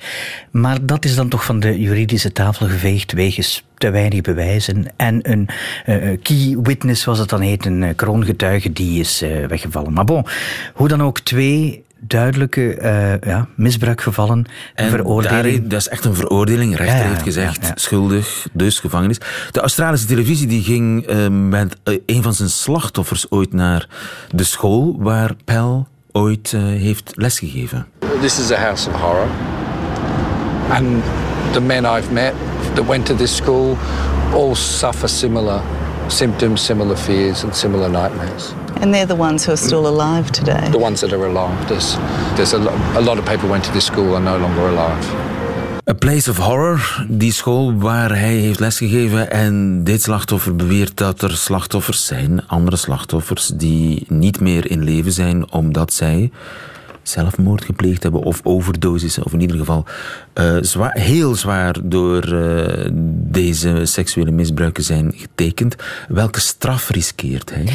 Maar 0.52 0.86
dat 0.86 1.06
is 1.06 1.16
dan 1.16 1.30
toch 1.30 1.46
van 1.46 1.60
de 1.60 1.80
juridische 1.80 2.32
tafel 2.32 2.68
geveegd 2.68 3.12
wegens 3.12 3.64
te 3.78 3.90
weinig 3.90 4.22
bewijzen. 4.22 4.86
En 4.96 5.32
een 5.32 5.48
uh, 5.86 6.18
key 6.22 6.58
witness, 6.62 7.02
zoals 7.02 7.20
het 7.20 7.30
dan 7.30 7.42
heet, 7.42 7.66
een 7.66 7.82
uh, 7.82 7.90
kroongetuige, 7.96 8.72
die 8.74 9.00
is 9.00 9.24
uh, 9.24 9.46
weggevallen. 9.46 9.94
Maar 9.94 10.06
bon, 10.06 10.26
hoe 10.74 10.88
dan 10.88 11.04
ook, 11.04 11.20
twee 11.20 11.84
duidelijke 12.08 12.78
uh, 12.82 13.32
ja, 13.32 13.48
misbruikgevallen. 13.56 14.46
En 14.76 14.90
veroordeling. 14.90 15.60
Daar, 15.60 15.70
dat 15.70 15.80
is 15.80 15.88
echt 15.88 16.06
een 16.06 16.16
veroordeling. 16.16 16.78
Rechter 16.78 16.98
ja, 16.98 17.04
heeft 17.04 17.22
gezegd, 17.22 17.66
ja, 17.66 17.72
schuldig, 17.76 18.48
dus 18.54 18.80
gevangenis. 18.80 19.18
De 19.52 19.60
Australische 19.60 20.08
televisie 20.08 20.48
die 20.48 20.64
ging 20.64 21.10
uh, 21.10 21.28
met 21.28 21.78
uh, 21.84 22.00
een 22.06 22.24
van 22.24 22.34
zijn 22.34 22.50
slachtoffers 22.50 23.32
ooit 23.32 23.54
naar 23.54 23.88
de 24.30 24.44
school 24.44 24.96
waar 25.00 25.32
Pell 25.46 25.86
ooit 26.12 26.52
heeft 26.58 27.12
lesgegeven. 27.16 27.86
This 28.22 28.40
is 28.40 28.52
a 28.52 28.58
house 28.58 28.90
of 28.90 28.96
horror. 28.96 29.28
And 30.70 31.04
the 31.52 31.62
men 31.62 31.86
I've 31.86 32.12
met 32.12 32.34
that 32.74 32.86
went 32.86 33.06
to 33.06 33.16
this 33.16 33.36
school 33.36 33.78
all 34.34 34.56
suffer 34.56 35.10
similar 35.10 35.62
symptoms, 36.08 36.66
similar 36.66 36.98
fears 36.98 37.44
and 37.44 37.56
similar 37.56 37.90
nightmares. 37.90 38.54
And 38.82 38.94
they're 38.94 39.08
the 39.08 39.16
ones 39.16 39.46
who 39.46 39.52
are 39.52 39.62
still 39.62 39.88
alive 39.88 40.32
today. 40.32 40.70
The 40.72 40.80
ones 40.80 41.00
that 41.00 41.14
are 41.14 41.26
alive. 41.26 41.68
There's, 41.68 41.98
there's 42.36 42.54
a, 42.54 42.58
lo 42.58 42.72
a 42.96 43.02
lot 43.02 43.18
of 43.18 43.26
people 43.26 43.50
went 43.50 43.64
to 43.64 43.72
this 43.72 43.86
school 43.86 44.16
are 44.16 44.24
no 44.24 44.38
longer 44.38 44.68
alive. 44.68 45.32
A 45.90 45.94
Place 45.94 46.30
of 46.30 46.38
Horror, 46.38 47.06
die 47.10 47.32
school 47.32 47.74
waar 47.78 48.10
hij 48.10 48.36
heeft 48.36 48.60
lesgegeven. 48.60 49.32
En 49.32 49.84
dit 49.84 50.02
slachtoffer 50.02 50.56
beweert 50.56 50.98
dat 50.98 51.22
er 51.22 51.32
slachtoffers 51.32 52.06
zijn, 52.06 52.48
andere 52.48 52.78
slachtoffers, 52.78 53.48
die 53.48 54.06
niet 54.08 54.40
meer 54.40 54.72
in 54.72 54.84
leven 54.84 55.12
zijn 55.12 55.52
omdat 55.52 55.94
zij 55.94 56.32
zelfmoord 57.04 57.66
gepleegd 57.66 58.04
hebben 58.04 58.22
of 58.22 58.40
overdosissen, 58.44 59.26
of 59.26 59.34
in 59.34 59.42
ieder 59.42 59.58
geval 59.58 59.86
zwaar, 60.62 60.98
heel 60.98 61.36
zwaar 61.36 61.76
door 61.84 62.34
uh, 62.34 62.88
deze 63.34 63.86
seksuele 63.86 64.32
misbruiken 64.32 64.84
zijn 64.84 65.14
getekend. 65.16 65.76
Welke 66.08 66.40
straf 66.40 66.90
riskeert 66.90 67.54
hij? 67.54 67.66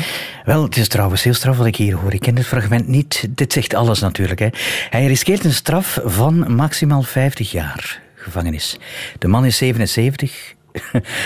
Wel, 0.44 0.62
het 0.62 0.76
is 0.76 0.88
trouwens 0.88 1.22
heel 1.22 1.34
straf 1.34 1.56
wat 1.56 1.66
ik 1.66 1.76
hier 1.76 1.94
hoor. 1.94 2.12
Ik 2.12 2.20
ken 2.20 2.36
het 2.36 2.46
fragment 2.46 2.88
niet. 2.88 3.28
Dit 3.30 3.52
zegt 3.52 3.74
alles 3.74 4.00
natuurlijk. 4.00 4.38
Hè. 4.40 4.48
Hij 4.90 5.06
riskeert 5.06 5.44
een 5.44 5.52
straf 5.52 6.00
van 6.04 6.54
maximaal 6.54 7.02
50 7.02 7.50
jaar 7.50 8.00
gevangenis. 8.14 8.78
De 9.18 9.28
man 9.28 9.44
is 9.44 9.56
77, 9.56 10.54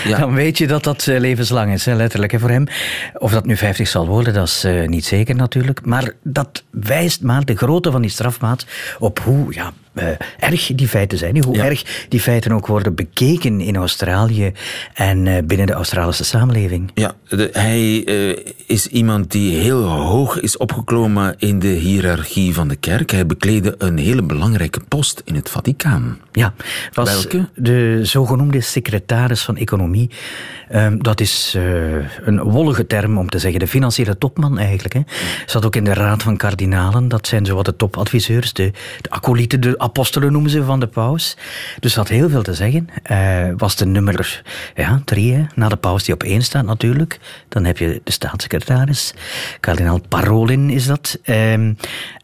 dan 0.09 0.33
weet 0.33 0.57
je 0.57 0.67
dat 0.67 0.83
dat 0.83 1.07
eh, 1.07 1.19
levenslang 1.19 1.73
is, 1.73 1.85
letterlijk 1.85 2.31
hè, 2.31 2.39
voor 2.39 2.49
hem. 2.49 2.67
Of 3.13 3.31
dat 3.31 3.45
nu 3.45 3.57
50 3.57 3.87
zal 3.87 4.07
worden, 4.07 4.33
dat 4.33 4.47
is 4.47 4.65
uh, 4.65 4.87
niet 4.87 5.05
zeker 5.05 5.35
natuurlijk. 5.35 5.85
Maar 5.85 6.13
dat 6.23 6.63
wijst 6.69 7.21
maar 7.21 7.45
de 7.45 7.55
grootte 7.55 7.91
van 7.91 8.01
die 8.01 8.11
strafmaat 8.11 8.65
op 8.99 9.19
hoe 9.19 9.53
ja, 9.53 9.73
uh, 9.93 10.07
erg 10.39 10.71
die 10.75 10.87
feiten 10.87 11.17
zijn. 11.17 11.43
Hoe 11.43 11.57
erg 11.57 12.05
die 12.09 12.19
feiten 12.19 12.51
ook 12.51 12.67
worden 12.67 12.95
bekeken 12.95 13.61
in 13.61 13.75
Australië 13.75 14.51
en 14.93 15.25
uh, 15.25 15.37
binnen 15.45 15.67
de 15.67 15.73
Australische 15.73 16.23
samenleving. 16.23 16.91
Ja, 16.93 17.15
de, 17.27 17.49
hij 17.51 18.05
uh, 18.05 18.37
is 18.65 18.87
iemand 18.87 19.31
die 19.31 19.57
heel 19.57 19.83
hoog 19.83 20.39
is 20.39 20.57
opgeklommen 20.57 21.35
in 21.37 21.59
de 21.59 21.67
hiërarchie 21.67 22.53
van 22.53 22.67
de 22.67 22.75
kerk. 22.75 23.11
Hij 23.11 23.25
bekleedde 23.25 23.75
een 23.77 23.97
hele 23.97 24.23
belangrijke 24.23 24.79
post 24.87 25.21
in 25.25 25.35
het 25.35 25.49
Vaticaan. 25.49 26.19
Ja, 26.31 26.53
was 26.93 27.11
Welke? 27.11 27.49
de 27.55 27.99
zogenoemde 28.01 28.61
secretaris 28.61 29.41
van 29.41 29.57
economie. 29.57 30.09
Um, 30.75 31.03
dat 31.03 31.21
is 31.21 31.55
een 32.21 32.41
wollige 32.41 32.87
term 32.87 33.17
om 33.17 33.29
te 33.29 33.39
zeggen 33.39 33.59
de 33.59 33.67
financiële 33.67 34.17
topman 34.17 34.59
eigenlijk. 34.59 34.93
Hè. 34.93 35.01
Zat 35.45 35.65
ook 35.65 35.75
in 35.75 35.83
de 35.83 35.93
raad 35.93 36.23
van 36.23 36.37
kardinalen. 36.37 37.07
Dat 37.07 37.27
zijn 37.27 37.45
zowat 37.45 37.65
de 37.65 37.75
topadviseurs, 37.75 38.53
de, 38.53 38.71
de 39.01 39.09
acolieten, 39.09 39.61
de 39.61 39.79
apostelen 39.79 40.31
noemen 40.31 40.51
ze 40.51 40.63
van 40.63 40.79
de 40.79 40.87
paus. 40.87 41.37
Dus 41.79 41.95
had 41.95 42.07
heel 42.07 42.29
veel 42.29 42.43
te 42.43 42.53
zeggen. 42.53 42.89
Uh, 43.11 43.53
was 43.57 43.75
de 43.75 43.85
nummer 43.85 44.43
ja, 44.75 45.01
drie, 45.05 45.47
na 45.55 45.69
de 45.69 45.75
paus 45.75 46.03
die 46.03 46.13
op 46.13 46.23
één 46.23 46.41
staat 46.41 46.65
natuurlijk. 46.65 47.19
Dan 47.49 47.65
heb 47.65 47.77
je 47.77 48.01
de 48.03 48.11
staatssecretaris, 48.11 49.13
kardinaal 49.59 50.01
Parolin 50.07 50.69
is 50.69 50.85
dat. 50.85 51.19
Uh, 51.25 51.71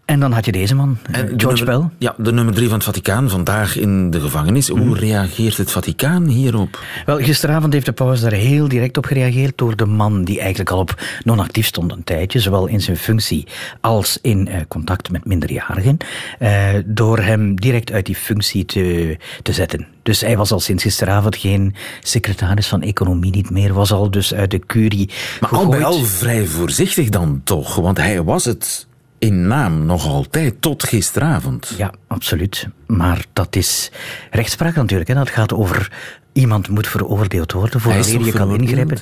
en 0.10 0.20
dan 0.20 0.32
had 0.32 0.46
je 0.46 0.52
deze 0.52 0.76
man, 0.76 0.98
en 1.12 1.34
George 1.38 1.64
nummer, 1.64 1.88
Pell. 1.88 1.90
Ja, 1.98 2.16
de 2.18 2.32
nummer 2.32 2.54
drie 2.54 2.68
van 2.68 2.76
het 2.76 2.86
Vaticaan, 2.86 3.30
vandaag 3.30 3.76
in 3.76 4.12
de 4.12 4.20
gevangenis. 4.20 4.68
Hoe 4.68 4.80
mhm. 4.80 4.94
reageert 4.94 5.58
het 5.58 5.72
Vaticaan 5.72 6.26
hierop? 6.26 6.84
Wel, 7.06 7.18
gisteravond 7.18 7.74
heeft 7.74 7.86
de 7.86 7.92
paus 7.92 8.22
daar 8.22 8.32
heel 8.32 8.68
direct 8.68 8.98
op 8.98 9.06
gereageerd 9.06 9.58
door 9.58 9.76
de 9.76 9.86
man 9.86 10.24
die 10.24 10.40
eigenlijk 10.40 10.70
al 10.70 10.80
op 10.80 11.02
non-actief 11.24 11.66
stond 11.66 11.92
een 11.92 12.04
tijdje, 12.04 12.40
zowel 12.40 12.68
in 12.68 12.82
zijn 12.82 12.98
functie 12.98 13.48
als 13.82 14.20
in 14.22 14.48
uh, 14.48 14.56
contact 14.68 15.12
met 15.12 15.26
minderjarigen, 15.26 15.98
uh, 16.40 16.68
door 16.86 17.20
hem 17.20 17.56
direct 17.56 17.92
uit 17.92 18.06
die 18.06 18.16
functie 18.16 18.66
te, 18.66 19.18
te 19.44 19.54
zetten. 19.54 19.88
Dus 20.04 20.22
hij 20.22 20.38
was 20.38 20.52
al 20.52 20.60
sinds 20.60 20.84
gisteravond 20.84 21.36
geen 21.36 21.76
secretaris 22.02 22.68
van 22.68 22.82
economie 22.82 23.32
niet 23.32 23.50
meer, 23.50 23.74
was 23.74 23.92
al 23.92 24.12
dus 24.12 24.34
uit 24.34 24.52
de 24.52 24.60
curie 24.60 25.10
Maar 25.40 25.50
gegooid. 25.50 25.66
al 25.66 25.72
bij 25.72 25.84
al 25.86 26.04
vrij 26.04 26.46
voorzichtig 26.46 27.10
dan 27.10 27.42
toch, 27.44 27.76
want 27.76 27.98
hij 27.98 28.24
was 28.24 28.46
het 28.46 28.88
in 29.20 29.48
naam 29.48 29.86
nog 29.86 30.08
altijd, 30.08 30.62
tot 30.62 30.84
gisteravond. 30.84 31.74
Ja, 31.78 31.94
absoluut. 32.08 32.68
Maar 32.88 33.26
dat 33.34 33.56
is 33.56 33.92
rechtspraak 34.32 34.76
natuurlijk. 34.76 35.10
Hè. 35.10 35.16
Dat 35.16 35.30
gaat 35.30 35.54
over 35.54 35.92
iemand 36.34 36.70
moet 36.70 36.88
veroordeeld 36.88 37.52
worden 37.52 37.82
voor 37.82 37.94
wanneer 37.94 38.26
je 38.26 38.32
kan 38.32 38.62
ingrijpen. 38.62 38.98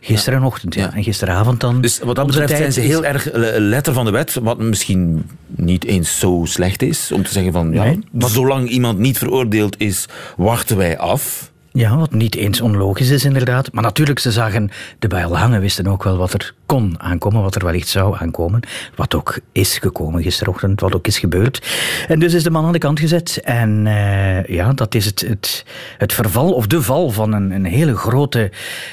Gisterenochtend, 0.00 0.74
ja. 0.74 0.82
ja. 0.82 0.94
En 0.94 1.02
gisteravond 1.02 1.60
dan. 1.60 1.80
Dus 1.80 1.98
wat 1.98 2.16
dat 2.16 2.26
betreft 2.26 2.56
zijn 2.56 2.72
ze 2.72 2.80
heel 2.80 3.04
erg 3.04 3.28
letter 3.58 3.92
van 3.92 4.04
de 4.04 4.10
wet, 4.10 4.34
wat 4.34 4.58
misschien 4.58 5.30
niet 5.46 5.84
eens 5.84 6.18
zo 6.18 6.42
slecht 6.44 6.82
is. 6.82 7.12
Om 7.12 7.22
te 7.22 7.32
zeggen 7.32 7.52
van, 7.52 7.72
ja, 7.72 7.84
nee, 7.84 7.98
zolang 8.18 8.68
iemand 8.68 8.98
niet 8.98 9.18
veroordeeld 9.18 9.80
is, 9.80 10.06
wachten 10.36 10.76
wij 10.76 10.98
af. 10.98 11.51
Ja, 11.74 11.96
wat 11.96 12.12
niet 12.12 12.34
eens 12.34 12.60
onlogisch 12.60 13.10
is 13.10 13.24
inderdaad. 13.24 13.72
Maar 13.72 13.82
natuurlijk, 13.82 14.18
ze 14.18 14.30
zagen 14.30 14.70
de 14.98 15.08
bijl 15.08 15.38
hangen, 15.38 15.60
wisten 15.60 15.86
ook 15.86 16.04
wel 16.04 16.16
wat 16.16 16.32
er 16.32 16.54
kon 16.66 16.94
aankomen, 16.98 17.42
wat 17.42 17.54
er 17.54 17.64
wellicht 17.64 17.88
zou 17.88 18.16
aankomen. 18.18 18.60
Wat 18.96 19.14
ook 19.14 19.38
is 19.52 19.78
gekomen 19.78 20.22
gisterochtend, 20.22 20.80
wat 20.80 20.94
ook 20.94 21.06
is 21.06 21.18
gebeurd. 21.18 21.66
En 22.08 22.18
dus 22.18 22.34
is 22.34 22.42
de 22.42 22.50
man 22.50 22.64
aan 22.64 22.72
de 22.72 22.78
kant 22.78 23.00
gezet. 23.00 23.40
En 23.44 23.86
uh, 23.86 24.44
ja, 24.44 24.72
dat 24.72 24.94
is 24.94 25.04
het, 25.04 25.20
het, 25.20 25.64
het 25.98 26.12
verval 26.12 26.52
of 26.52 26.66
de 26.66 26.82
val 26.82 27.10
van 27.10 27.32
een, 27.32 27.50
een 27.50 27.64
hele 27.64 27.96
grote, 27.96 28.50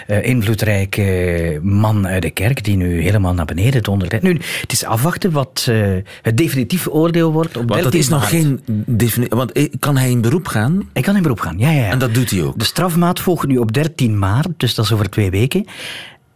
uh, 0.08 0.26
invloedrijke 0.26 1.60
man 1.63 2.08
uit 2.08 2.22
de 2.22 2.30
kerk, 2.30 2.63
die 2.63 2.78
nu 2.78 3.02
helemaal 3.02 3.34
naar 3.34 3.46
beneden 3.46 3.84
dondert. 3.84 4.22
Nu, 4.22 4.39
het 4.62 4.72
is 4.72 4.86
afwachten 4.86 5.32
wat 5.32 5.65
uh, 5.70 5.98
het 6.22 6.38
definitieve 6.38 6.92
oordeel 6.92 7.32
wordt. 7.32 7.58
Op 7.58 7.70
Want 7.70 7.84
dat 7.84 7.94
is 7.94 8.10
nog 8.10 8.30
geen 8.30 8.60
definitie. 8.86 9.38
Want 9.38 9.52
kan 9.80 9.98
hij 9.98 10.10
in 10.10 10.22
beroep 10.22 10.48
gaan? 10.48 10.89
Hij 10.94 11.02
kan 11.02 11.15
in 11.15 11.22
beroep 11.22 11.39
gaan, 11.39 11.58
ja, 11.58 11.70
ja. 11.70 11.82
ja. 11.82 11.89
En 11.89 12.00
dat 12.00 12.13
doet 12.13 12.30
hij 12.30 12.44
ook? 12.44 12.60
De 12.60 12.65
strafmaat 12.69 13.19
volgt 13.19 13.47
nu 13.47 13.58
op 13.58 13.73
13 13.73 14.19
maart, 14.19 14.47
dus 14.58 14.75
dat 14.75 14.86
is 14.86 14.91
over 14.91 15.10
twee 15.10 15.29
weken. 15.29 15.65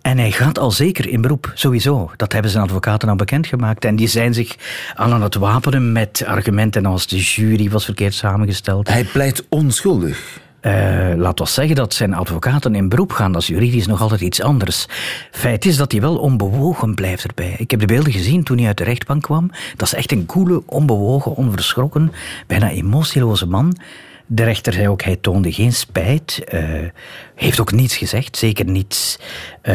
En 0.02 0.17
hij 0.17 0.32
gaat 0.32 0.60
al 0.60 0.72
zeker 0.72 1.08
in 1.08 1.22
beroep, 1.22 1.52
sowieso. 1.54 2.12
Dat 2.15 2.34
hebben 2.34 2.52
zijn 2.52 2.63
advocaten 2.63 3.10
al 3.10 3.15
bekendgemaakt. 3.15 3.86
En 3.86 3.96
die 3.96 4.08
zijn 4.08 4.34
zich 4.34 4.56
al 4.96 5.13
aan 5.13 5.22
het 5.22 5.36
wapenen 5.36 5.91
met 5.91 6.24
argumenten 6.26 6.86
als 6.86 7.08
de 7.08 7.17
jury 7.17 7.69
was 7.69 7.86
verkeerd 7.86 8.13
samengesteld. 8.13 8.88
Hij 8.88 9.04
pleit 9.04 9.46
onschuldig. 9.50 10.41
Uh, 10.62 11.13
laat 11.15 11.39
ons 11.39 11.54
zeggen 11.54 11.76
dat 11.76 11.93
zijn 11.93 12.13
advocaten 12.13 12.76
in 12.76 12.89
beroep 12.89 13.12
gaan. 13.12 13.32
Dat 13.32 13.41
is 13.41 13.48
juridisch 13.48 13.88
nog 13.88 14.02
altijd 14.02 14.22
iets 14.22 14.41
anders. 14.41 14.86
Feit 15.32 15.65
is 15.65 15.78
dat 15.78 15.91
hij 15.91 16.02
wel 16.02 16.17
onbewogen 16.17 16.93
blijft 16.96 17.24
erbij. 17.24 17.56
Ik 17.58 17.72
heb 17.72 17.80
de 17.80 17.86
beelden 17.86 18.13
gezien 18.13 18.43
toen 18.43 18.58
hij 18.58 18.67
uit 18.67 18.78
de 18.78 18.84
rechtbank 18.84 19.22
kwam. 19.22 19.52
Dat 19.78 19.88
is 19.88 19.93
echt 19.93 20.12
een 20.12 20.26
koele, 20.26 20.63
onbewogen, 20.65 21.36
onverschrokken, 21.36 22.12
bijna 22.48 22.69
emotieloze 22.69 23.48
man. 23.48 23.78
De 24.26 24.44
rechter 24.44 24.74
zei 24.74 24.88
ook, 24.88 25.02
hij 25.02 25.16
toonde 25.16 25.52
geen 25.52 25.74
spijt. 25.74 26.44
Uh, 26.54 26.90
heeft 27.36 27.60
ook 27.60 27.72
niets 27.72 27.98
gezegd. 27.98 28.38
Zeker 28.38 28.66
niets, 28.66 29.20
uh, 29.64 29.74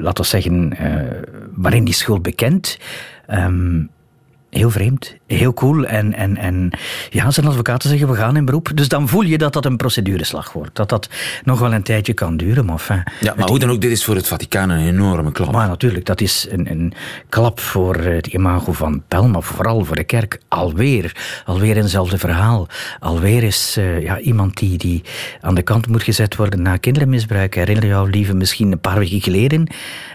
laten 0.00 0.24
we 0.24 0.28
zeggen, 0.30 0.72
uh, 0.82 1.22
waarin 1.54 1.84
die 1.84 1.94
schuld 1.94 2.22
bekend. 2.22 2.78
Um, 3.30 3.90
Heel 4.52 4.70
vreemd, 4.70 5.16
heel 5.26 5.54
cool. 5.54 5.86
En, 5.86 6.14
en, 6.14 6.36
en 6.36 6.70
ja, 7.10 7.30
zijn 7.30 7.46
advocaten 7.46 7.88
zeggen 7.88 8.08
we 8.08 8.14
gaan 8.14 8.36
in 8.36 8.44
beroep. 8.44 8.70
Dus 8.74 8.88
dan 8.88 9.08
voel 9.08 9.22
je 9.22 9.38
dat 9.38 9.52
dat 9.52 9.64
een 9.64 9.76
procedureslag 9.76 10.52
wordt. 10.52 10.76
Dat 10.76 10.88
dat 10.88 11.08
nog 11.44 11.58
wel 11.58 11.72
een 11.72 11.82
tijdje 11.82 12.12
kan 12.12 12.36
duren. 12.36 12.64
Maar, 12.64 12.74
enfin, 12.74 13.02
ja, 13.20 13.34
maar 13.36 13.48
hoe 13.48 13.58
dan 13.58 13.70
ook, 13.70 13.80
dit 13.80 13.90
is 13.90 14.04
voor 14.04 14.14
het 14.14 14.28
Vaticaan 14.28 14.70
een 14.70 14.86
enorme 14.86 15.32
klap. 15.32 15.52
Maar 15.52 15.68
natuurlijk, 15.68 16.04
dat 16.04 16.20
is 16.20 16.46
een, 16.50 16.70
een 16.70 16.92
klap 17.28 17.60
voor 17.60 17.96
het 17.96 18.26
imago 18.26 18.72
van 18.72 19.02
Pel, 19.08 19.28
maar 19.28 19.42
vooral 19.42 19.84
voor 19.84 19.96
de 19.96 20.04
kerk. 20.04 20.40
Alweer, 20.48 21.16
alweer 21.44 21.76
eenzelfde 21.76 22.18
verhaal. 22.18 22.68
Alweer 23.00 23.42
is 23.42 23.76
uh, 23.78 24.02
ja, 24.02 24.18
iemand 24.18 24.56
die, 24.56 24.78
die 24.78 25.02
aan 25.40 25.54
de 25.54 25.62
kant 25.62 25.86
moet 25.86 26.02
gezet 26.02 26.36
worden 26.36 26.62
na 26.62 26.76
kindermisbruik. 26.76 27.54
Herinner 27.54 27.86
jou, 27.86 28.10
lieve, 28.10 28.34
misschien 28.34 28.72
een 28.72 28.80
paar 28.80 28.98
weken 28.98 29.20
geleden. 29.20 29.66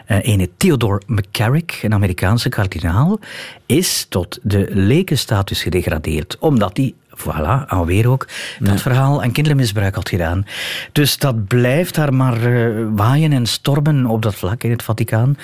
Uh, 0.08 0.18
ene 0.22 0.50
Theodore 0.58 1.02
McCarrick, 1.06 1.80
een 1.82 1.94
Amerikaanse 1.94 2.50
kardinaal, 2.50 3.20
is 3.66 4.06
tot 4.10 4.27
de 4.42 4.68
lekenstatus 4.70 5.62
gedegradeerd, 5.62 6.38
omdat 6.40 6.78
hij 6.78 6.94
voilà, 7.18 7.68
alweer 7.68 8.10
ook, 8.10 8.28
dat 8.60 8.74
ja. 8.74 8.78
verhaal 8.78 9.24
aan 9.24 9.32
kindermisbruik 9.32 9.96
had 9.96 10.10
gedaan. 10.10 10.46
Dus 10.92 11.18
dat 11.18 11.48
blijft 11.48 11.96
daar 11.96 12.14
maar 12.14 12.52
uh, 12.52 12.88
waaien 12.96 13.34
en 13.34 13.46
stormen 13.46 14.06
op 14.06 14.22
dat 14.22 14.36
vlak 14.36 14.64
in 14.64 14.72
het 14.72 14.84
Vaticaan. 14.84 15.38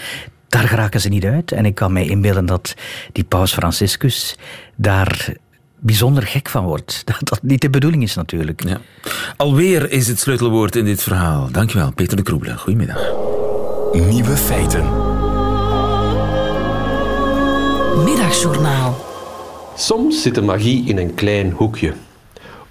Daar 0.47 0.67
geraken 0.67 1.01
ze 1.01 1.09
niet 1.09 1.25
uit. 1.25 1.51
En 1.51 1.65
ik 1.65 1.75
kan 1.75 1.93
mij 1.93 2.05
inbeelden 2.05 2.45
dat 2.45 2.73
die 3.11 3.23
paus 3.23 3.53
Franciscus 3.53 4.35
daar 4.75 5.33
bijzonder 5.79 6.23
gek 6.23 6.49
van 6.49 6.63
wordt. 6.63 7.01
Dat 7.05 7.17
dat 7.19 7.39
niet 7.41 7.61
de 7.61 7.69
bedoeling 7.69 8.03
is 8.03 8.15
natuurlijk. 8.15 8.63
Ja. 8.63 8.81
Alweer 9.37 9.91
is 9.91 10.07
het 10.07 10.19
sleutelwoord 10.19 10.75
in 10.75 10.85
dit 10.85 11.03
verhaal. 11.03 11.49
Dankjewel, 11.51 11.91
Peter 11.91 12.17
de 12.17 12.23
Kroebelen. 12.23 12.57
Goedemiddag. 12.57 13.11
Nieuwe 13.93 14.37
feiten. 14.37 15.12
Middagjournaal. 17.95 19.05
Soms 19.75 20.21
zit 20.21 20.35
de 20.35 20.41
magie 20.41 20.83
in 20.85 20.97
een 20.97 21.13
klein 21.13 21.51
hoekje. 21.51 21.93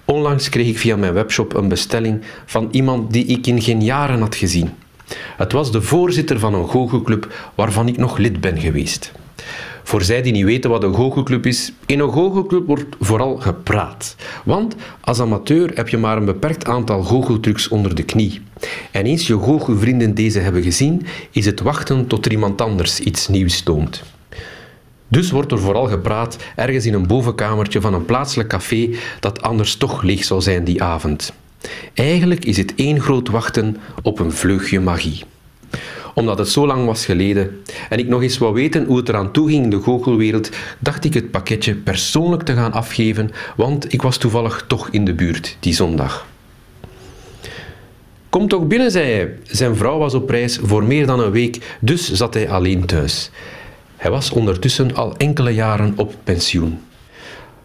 Onlangs 0.05 0.49
kreeg 0.49 0.67
ik 0.67 0.77
via 0.77 0.95
mijn 0.95 1.13
webshop 1.13 1.53
een 1.53 1.67
bestelling 1.67 2.21
van 2.45 2.67
iemand 2.71 3.11
die 3.11 3.25
ik 3.25 3.47
in 3.47 3.61
geen 3.61 3.81
jaren 3.81 4.19
had 4.19 4.35
gezien. 4.35 4.69
Het 5.37 5.51
was 5.51 5.71
de 5.71 5.81
voorzitter 5.81 6.39
van 6.39 6.53
een 6.53 6.67
goochelclub 6.67 7.51
waarvan 7.55 7.87
ik 7.87 7.97
nog 7.97 8.17
lid 8.17 8.41
ben 8.41 8.59
geweest. 8.59 9.11
Voor 9.83 10.01
zij 10.01 10.21
die 10.21 10.31
niet 10.31 10.45
weten 10.45 10.69
wat 10.69 10.83
een 10.83 10.95
goochelclub 10.95 11.45
is, 11.45 11.73
in 11.85 11.99
een 11.99 12.11
goochelclub 12.11 12.67
wordt 12.67 12.95
vooral 12.99 13.35
gepraat. 13.35 14.15
Want 14.45 14.75
als 15.01 15.19
amateur 15.19 15.71
heb 15.73 15.89
je 15.89 15.97
maar 15.97 16.17
een 16.17 16.25
beperkt 16.25 16.65
aantal 16.65 17.03
goocheltrucs 17.03 17.67
onder 17.67 17.95
de 17.95 18.03
knie. 18.03 18.41
En 18.91 19.05
eens 19.05 19.27
je 19.27 19.37
goochelvrienden 19.37 20.15
deze 20.15 20.39
hebben 20.39 20.63
gezien, 20.63 21.05
is 21.31 21.45
het 21.45 21.59
wachten 21.59 22.07
tot 22.07 22.25
er 22.25 22.31
iemand 22.31 22.61
anders 22.61 22.99
iets 22.99 23.27
nieuws 23.27 23.61
toont. 23.61 24.03
Dus 25.13 25.31
wordt 25.31 25.51
er 25.51 25.59
vooral 25.59 25.85
gepraat 25.85 26.37
ergens 26.55 26.85
in 26.85 26.93
een 26.93 27.07
bovenkamertje 27.07 27.81
van 27.81 27.93
een 27.93 28.05
plaatselijk 28.05 28.49
café 28.49 28.89
dat 29.19 29.41
anders 29.41 29.75
toch 29.75 30.01
leeg 30.01 30.23
zou 30.23 30.41
zijn 30.41 30.63
die 30.63 30.83
avond. 30.83 31.33
Eigenlijk 31.93 32.45
is 32.45 32.57
het 32.57 32.73
één 32.75 33.01
groot 33.01 33.29
wachten 33.29 33.77
op 34.03 34.19
een 34.19 34.31
vleugje 34.31 34.79
magie. 34.79 35.23
omdat 36.15 36.37
het 36.37 36.49
zo 36.49 36.65
lang 36.67 36.85
was 36.85 37.05
geleden 37.05 37.61
en 37.89 37.99
ik 37.99 38.07
nog 38.07 38.21
eens 38.21 38.37
wou 38.37 38.53
weten 38.53 38.85
hoe 38.85 38.97
het 38.97 39.09
eraan 39.09 39.31
toe 39.31 39.49
ging 39.49 39.63
in 39.63 39.69
de 39.69 39.79
goochelwereld, 39.79 40.49
dacht 40.79 41.05
ik 41.05 41.13
het 41.13 41.31
pakketje 41.31 41.75
persoonlijk 41.75 42.43
te 42.43 42.53
gaan 42.53 42.71
afgeven, 42.71 43.31
want 43.55 43.93
ik 43.93 44.01
was 44.01 44.17
toevallig 44.17 44.65
toch 44.67 44.89
in 44.89 45.05
de 45.05 45.13
buurt 45.13 45.57
die 45.59 45.73
zondag. 45.73 46.25
Kom 48.29 48.47
toch 48.47 48.67
binnen, 48.67 48.91
zei 48.91 49.11
hij. 49.11 49.37
Zijn 49.43 49.75
vrouw 49.75 49.97
was 49.97 50.13
op 50.13 50.29
reis 50.29 50.59
voor 50.63 50.83
meer 50.83 51.05
dan 51.05 51.19
een 51.19 51.31
week, 51.31 51.77
dus 51.79 52.11
zat 52.11 52.33
hij 52.33 52.49
alleen 52.49 52.85
thuis. 52.85 53.31
Hij 54.03 54.11
was 54.11 54.31
ondertussen 54.31 54.95
al 54.95 55.17
enkele 55.17 55.49
jaren 55.49 55.93
op 55.95 56.15
pensioen. 56.23 56.79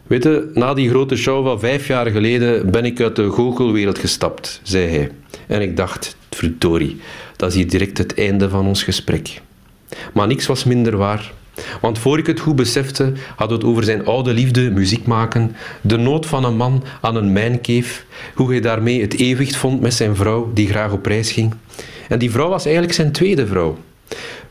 Weet 0.06 0.22
je, 0.22 0.50
na 0.54 0.74
die 0.74 0.88
grote 0.88 1.16
show 1.16 1.46
van 1.46 1.60
vijf 1.60 1.86
jaar 1.86 2.06
geleden 2.06 2.70
ben 2.70 2.84
ik 2.84 3.00
uit 3.00 3.16
de 3.16 3.30
goochelwereld 3.30 3.98
gestapt, 3.98 4.60
zei 4.62 4.86
hij. 4.96 5.10
En 5.46 5.60
ik 5.60 5.76
dacht, 5.76 6.16
verdorie, 6.30 7.00
dat 7.36 7.48
is 7.48 7.54
hier 7.54 7.68
direct 7.68 7.98
het 7.98 8.14
einde 8.14 8.48
van 8.48 8.66
ons 8.66 8.82
gesprek. 8.82 9.40
Maar 10.14 10.26
niks 10.26 10.46
was 10.46 10.64
minder 10.64 10.96
waar. 10.96 11.32
Want 11.80 11.98
voor 11.98 12.18
ik 12.18 12.26
het 12.26 12.40
goed 12.40 12.56
besefte, 12.56 13.12
we 13.38 13.44
het 13.44 13.64
over 13.64 13.84
zijn 13.84 14.06
oude 14.06 14.32
liefde, 14.32 14.70
muziek 14.70 15.06
maken, 15.06 15.56
de 15.80 15.96
nood 15.96 16.26
van 16.26 16.44
een 16.44 16.56
man 16.56 16.84
aan 17.00 17.16
een 17.16 17.32
mijnkeef, 17.32 18.04
hoe 18.34 18.50
hij 18.50 18.60
daarmee 18.60 19.00
het 19.00 19.14
evenwicht 19.14 19.56
vond 19.56 19.80
met 19.80 19.94
zijn 19.94 20.16
vrouw, 20.16 20.50
die 20.54 20.68
graag 20.68 20.92
op 20.92 21.06
reis 21.06 21.32
ging. 21.32 21.54
En 22.08 22.18
die 22.18 22.30
vrouw 22.30 22.48
was 22.48 22.64
eigenlijk 22.64 22.94
zijn 22.94 23.12
tweede 23.12 23.46
vrouw. 23.46 23.78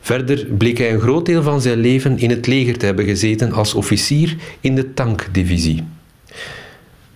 Verder 0.00 0.46
bleek 0.46 0.78
hij 0.78 0.92
een 0.92 1.00
groot 1.00 1.26
deel 1.26 1.42
van 1.42 1.60
zijn 1.60 1.78
leven 1.78 2.18
in 2.18 2.30
het 2.30 2.46
leger 2.46 2.78
te 2.78 2.86
hebben 2.86 3.04
gezeten 3.04 3.52
als 3.52 3.74
officier 3.74 4.36
in 4.60 4.74
de 4.74 4.94
tankdivisie. 4.94 5.84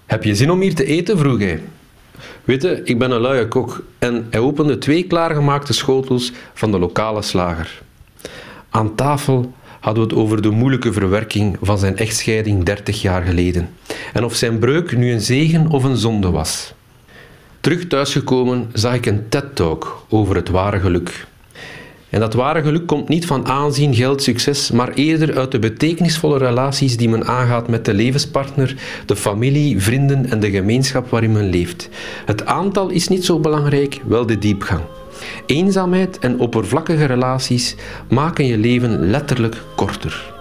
Heb 0.07 0.25
je 0.25 0.35
zin 0.35 0.51
om 0.51 0.61
hier 0.61 0.75
te 0.75 0.85
eten? 0.85 1.19
vroeg 1.19 1.39
hij. 1.39 1.61
Weet 2.45 2.63
je, 2.63 2.81
ik 2.85 2.99
ben 2.99 3.11
een 3.11 3.21
luie 3.21 3.49
kok 3.49 3.85
en 3.99 4.27
hij 4.31 4.41
opende 4.41 4.79
twee 4.79 5.03
klaargemaakte 5.03 5.73
schotels 5.73 6.33
van 6.55 6.71
de 6.71 6.79
lokale 6.79 7.23
slager. 7.23 7.83
Aan 8.71 8.95
tafel 8.95 9.53
hadden 9.81 10.03
we 10.03 10.09
het 10.09 10.19
over 10.19 10.43
de 10.43 10.51
moeilijke 10.51 10.93
verwerking 10.93 11.57
van 11.61 11.79
zijn 11.79 11.97
echtscheiding 11.97 12.65
30 12.65 13.03
jaar 13.03 13.23
geleden 13.23 13.69
en 14.13 14.25
of 14.25 14.35
zijn 14.35 14.59
breuk 14.59 14.97
nu 14.97 15.13
een 15.13 15.21
zegen 15.21 15.67
of 15.69 15.85
een 15.85 15.97
zonde 15.97 16.31
was. 16.31 16.75
Terug 17.61 17.87
thuisgekomen 17.87 18.71
zag 18.73 18.95
ik 18.95 19.07
een 19.07 19.29
TED-talk 19.29 20.05
over 20.09 20.37
het 20.37 20.49
ware 20.49 20.81
geluk. 20.81 21.27
En 22.13 22.21
dat 22.21 22.35
ware 22.35 22.63
geluk 22.63 22.87
komt 22.87 23.09
niet 23.09 23.27
van 23.27 23.47
aanzien, 23.47 23.95
geld, 23.95 24.23
succes, 24.23 24.71
maar 24.71 24.93
eerder 24.95 25.39
uit 25.39 25.51
de 25.51 25.59
betekenisvolle 25.59 26.39
relaties 26.39 26.97
die 26.97 27.09
men 27.09 27.27
aangaat 27.27 27.69
met 27.69 27.85
de 27.85 27.95
levenspartner, 27.95 28.77
de 29.07 29.17
familie, 29.17 29.81
vrienden 29.81 30.31
en 30.31 30.41
de 30.41 30.51
gemeenschap 30.51 31.11
waarin 31.11 31.33
men 31.33 31.49
leeft. 31.49 31.89
Het 32.25 32.47
aantal 32.47 32.89
is 32.89 33.09
niet 33.09 33.25
zo 33.25 33.39
belangrijk, 33.39 34.01
wel 34.07 34.27
de 34.27 34.39
diepgang. 34.39 34.81
Eenzaamheid 35.47 36.19
en 36.19 36.39
oppervlakkige 36.39 37.05
relaties 37.05 37.77
maken 38.09 38.47
je 38.47 38.59
leven 38.59 39.11
letterlijk 39.11 39.63
korter. 39.77 40.33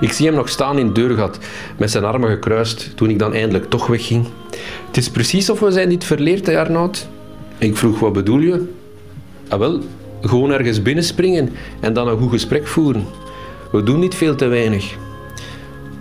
Ik 0.00 0.12
zie 0.12 0.26
hem 0.26 0.34
nog 0.34 0.48
staan 0.48 0.78
in 0.78 0.86
het 0.86 0.94
deurgat, 0.94 1.38
met 1.76 1.90
zijn 1.90 2.04
armen 2.04 2.30
gekruist, 2.30 2.96
toen 2.96 3.10
ik 3.10 3.18
dan 3.18 3.34
eindelijk 3.34 3.70
toch 3.70 3.86
wegging. 3.86 4.26
Het 4.86 4.96
is 4.96 5.10
precies 5.10 5.50
of 5.50 5.60
we 5.60 5.70
zijn 5.70 5.88
dit 5.88 6.04
verleerd, 6.04 6.46
hè 6.46 6.58
Arnoud? 6.58 7.08
Ik 7.58 7.76
vroeg, 7.76 7.98
wat 7.98 8.12
bedoel 8.12 8.40
je? 8.40 8.72
Ah 9.48 9.58
wel, 9.58 9.82
gewoon 10.20 10.50
ergens 10.50 10.82
binnenspringen 10.82 11.48
en 11.80 11.92
dan 11.92 12.08
een 12.08 12.18
goed 12.18 12.30
gesprek 12.30 12.66
voeren. 12.66 13.06
We 13.72 13.82
doen 13.82 13.98
niet 13.98 14.14
veel 14.14 14.34
te 14.34 14.46
weinig. 14.46 14.96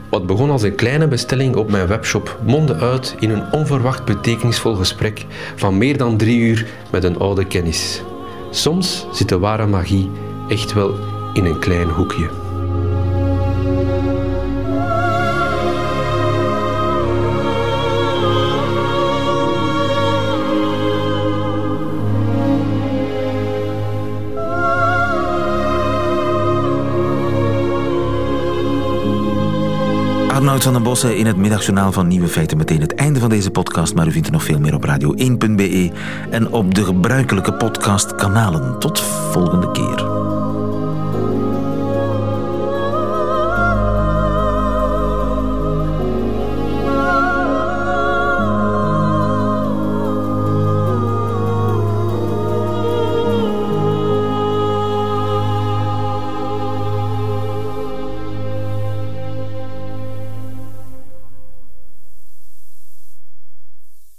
Wat 0.10 0.26
begon 0.26 0.50
als 0.50 0.62
een 0.62 0.76
kleine 0.76 1.08
bestelling 1.08 1.56
op 1.56 1.72
mijn 1.72 1.88
webshop 1.88 2.40
mondde 2.46 2.76
uit 2.76 3.16
in 3.20 3.30
een 3.30 3.52
onverwacht 3.52 4.06
betekenisvol 4.06 4.76
gesprek 4.76 5.26
van 5.56 5.78
meer 5.78 5.98
dan 5.98 6.18
drie 6.18 6.40
uur 6.40 6.66
met 6.92 7.04
een 7.04 7.20
oude 7.20 7.46
kennis. 7.46 8.02
Soms 8.50 9.08
zit 9.12 9.30
de 9.30 9.40
ware 9.40 9.66
magie 9.66 10.10
echt 10.48 10.74
wel 10.74 10.96
in 11.34 11.46
een 11.46 11.60
klein 11.60 11.90
hoekje. 11.90 12.47
Arnoud 30.58 30.74
van 30.74 30.84
den 30.84 30.92
Bossen 30.92 31.18
in 31.18 31.26
het 31.26 31.38
middagjournaal 31.38 31.92
van 31.92 32.08
Nieuwe 32.08 32.28
Feiten. 32.28 32.58
Meteen 32.58 32.82
het 32.82 32.96
einde 32.96 33.20
van 33.20 33.30
deze 33.30 33.52
podcast, 33.52 33.94
maar 33.94 34.08
u 34.08 34.12
vindt 34.12 34.28
er 34.28 34.34
nog 34.34 34.44
veel 34.44 34.60
meer 34.60 34.74
op 34.74 34.86
radio1.be 34.86 35.92
en 36.30 36.52
op 36.52 36.76
de 36.76 36.84
gebruikelijke 36.84 37.54
podcastkanalen. 37.54 38.80
Tot 38.80 39.00
volgende 39.32 39.72
keer. 39.72 40.17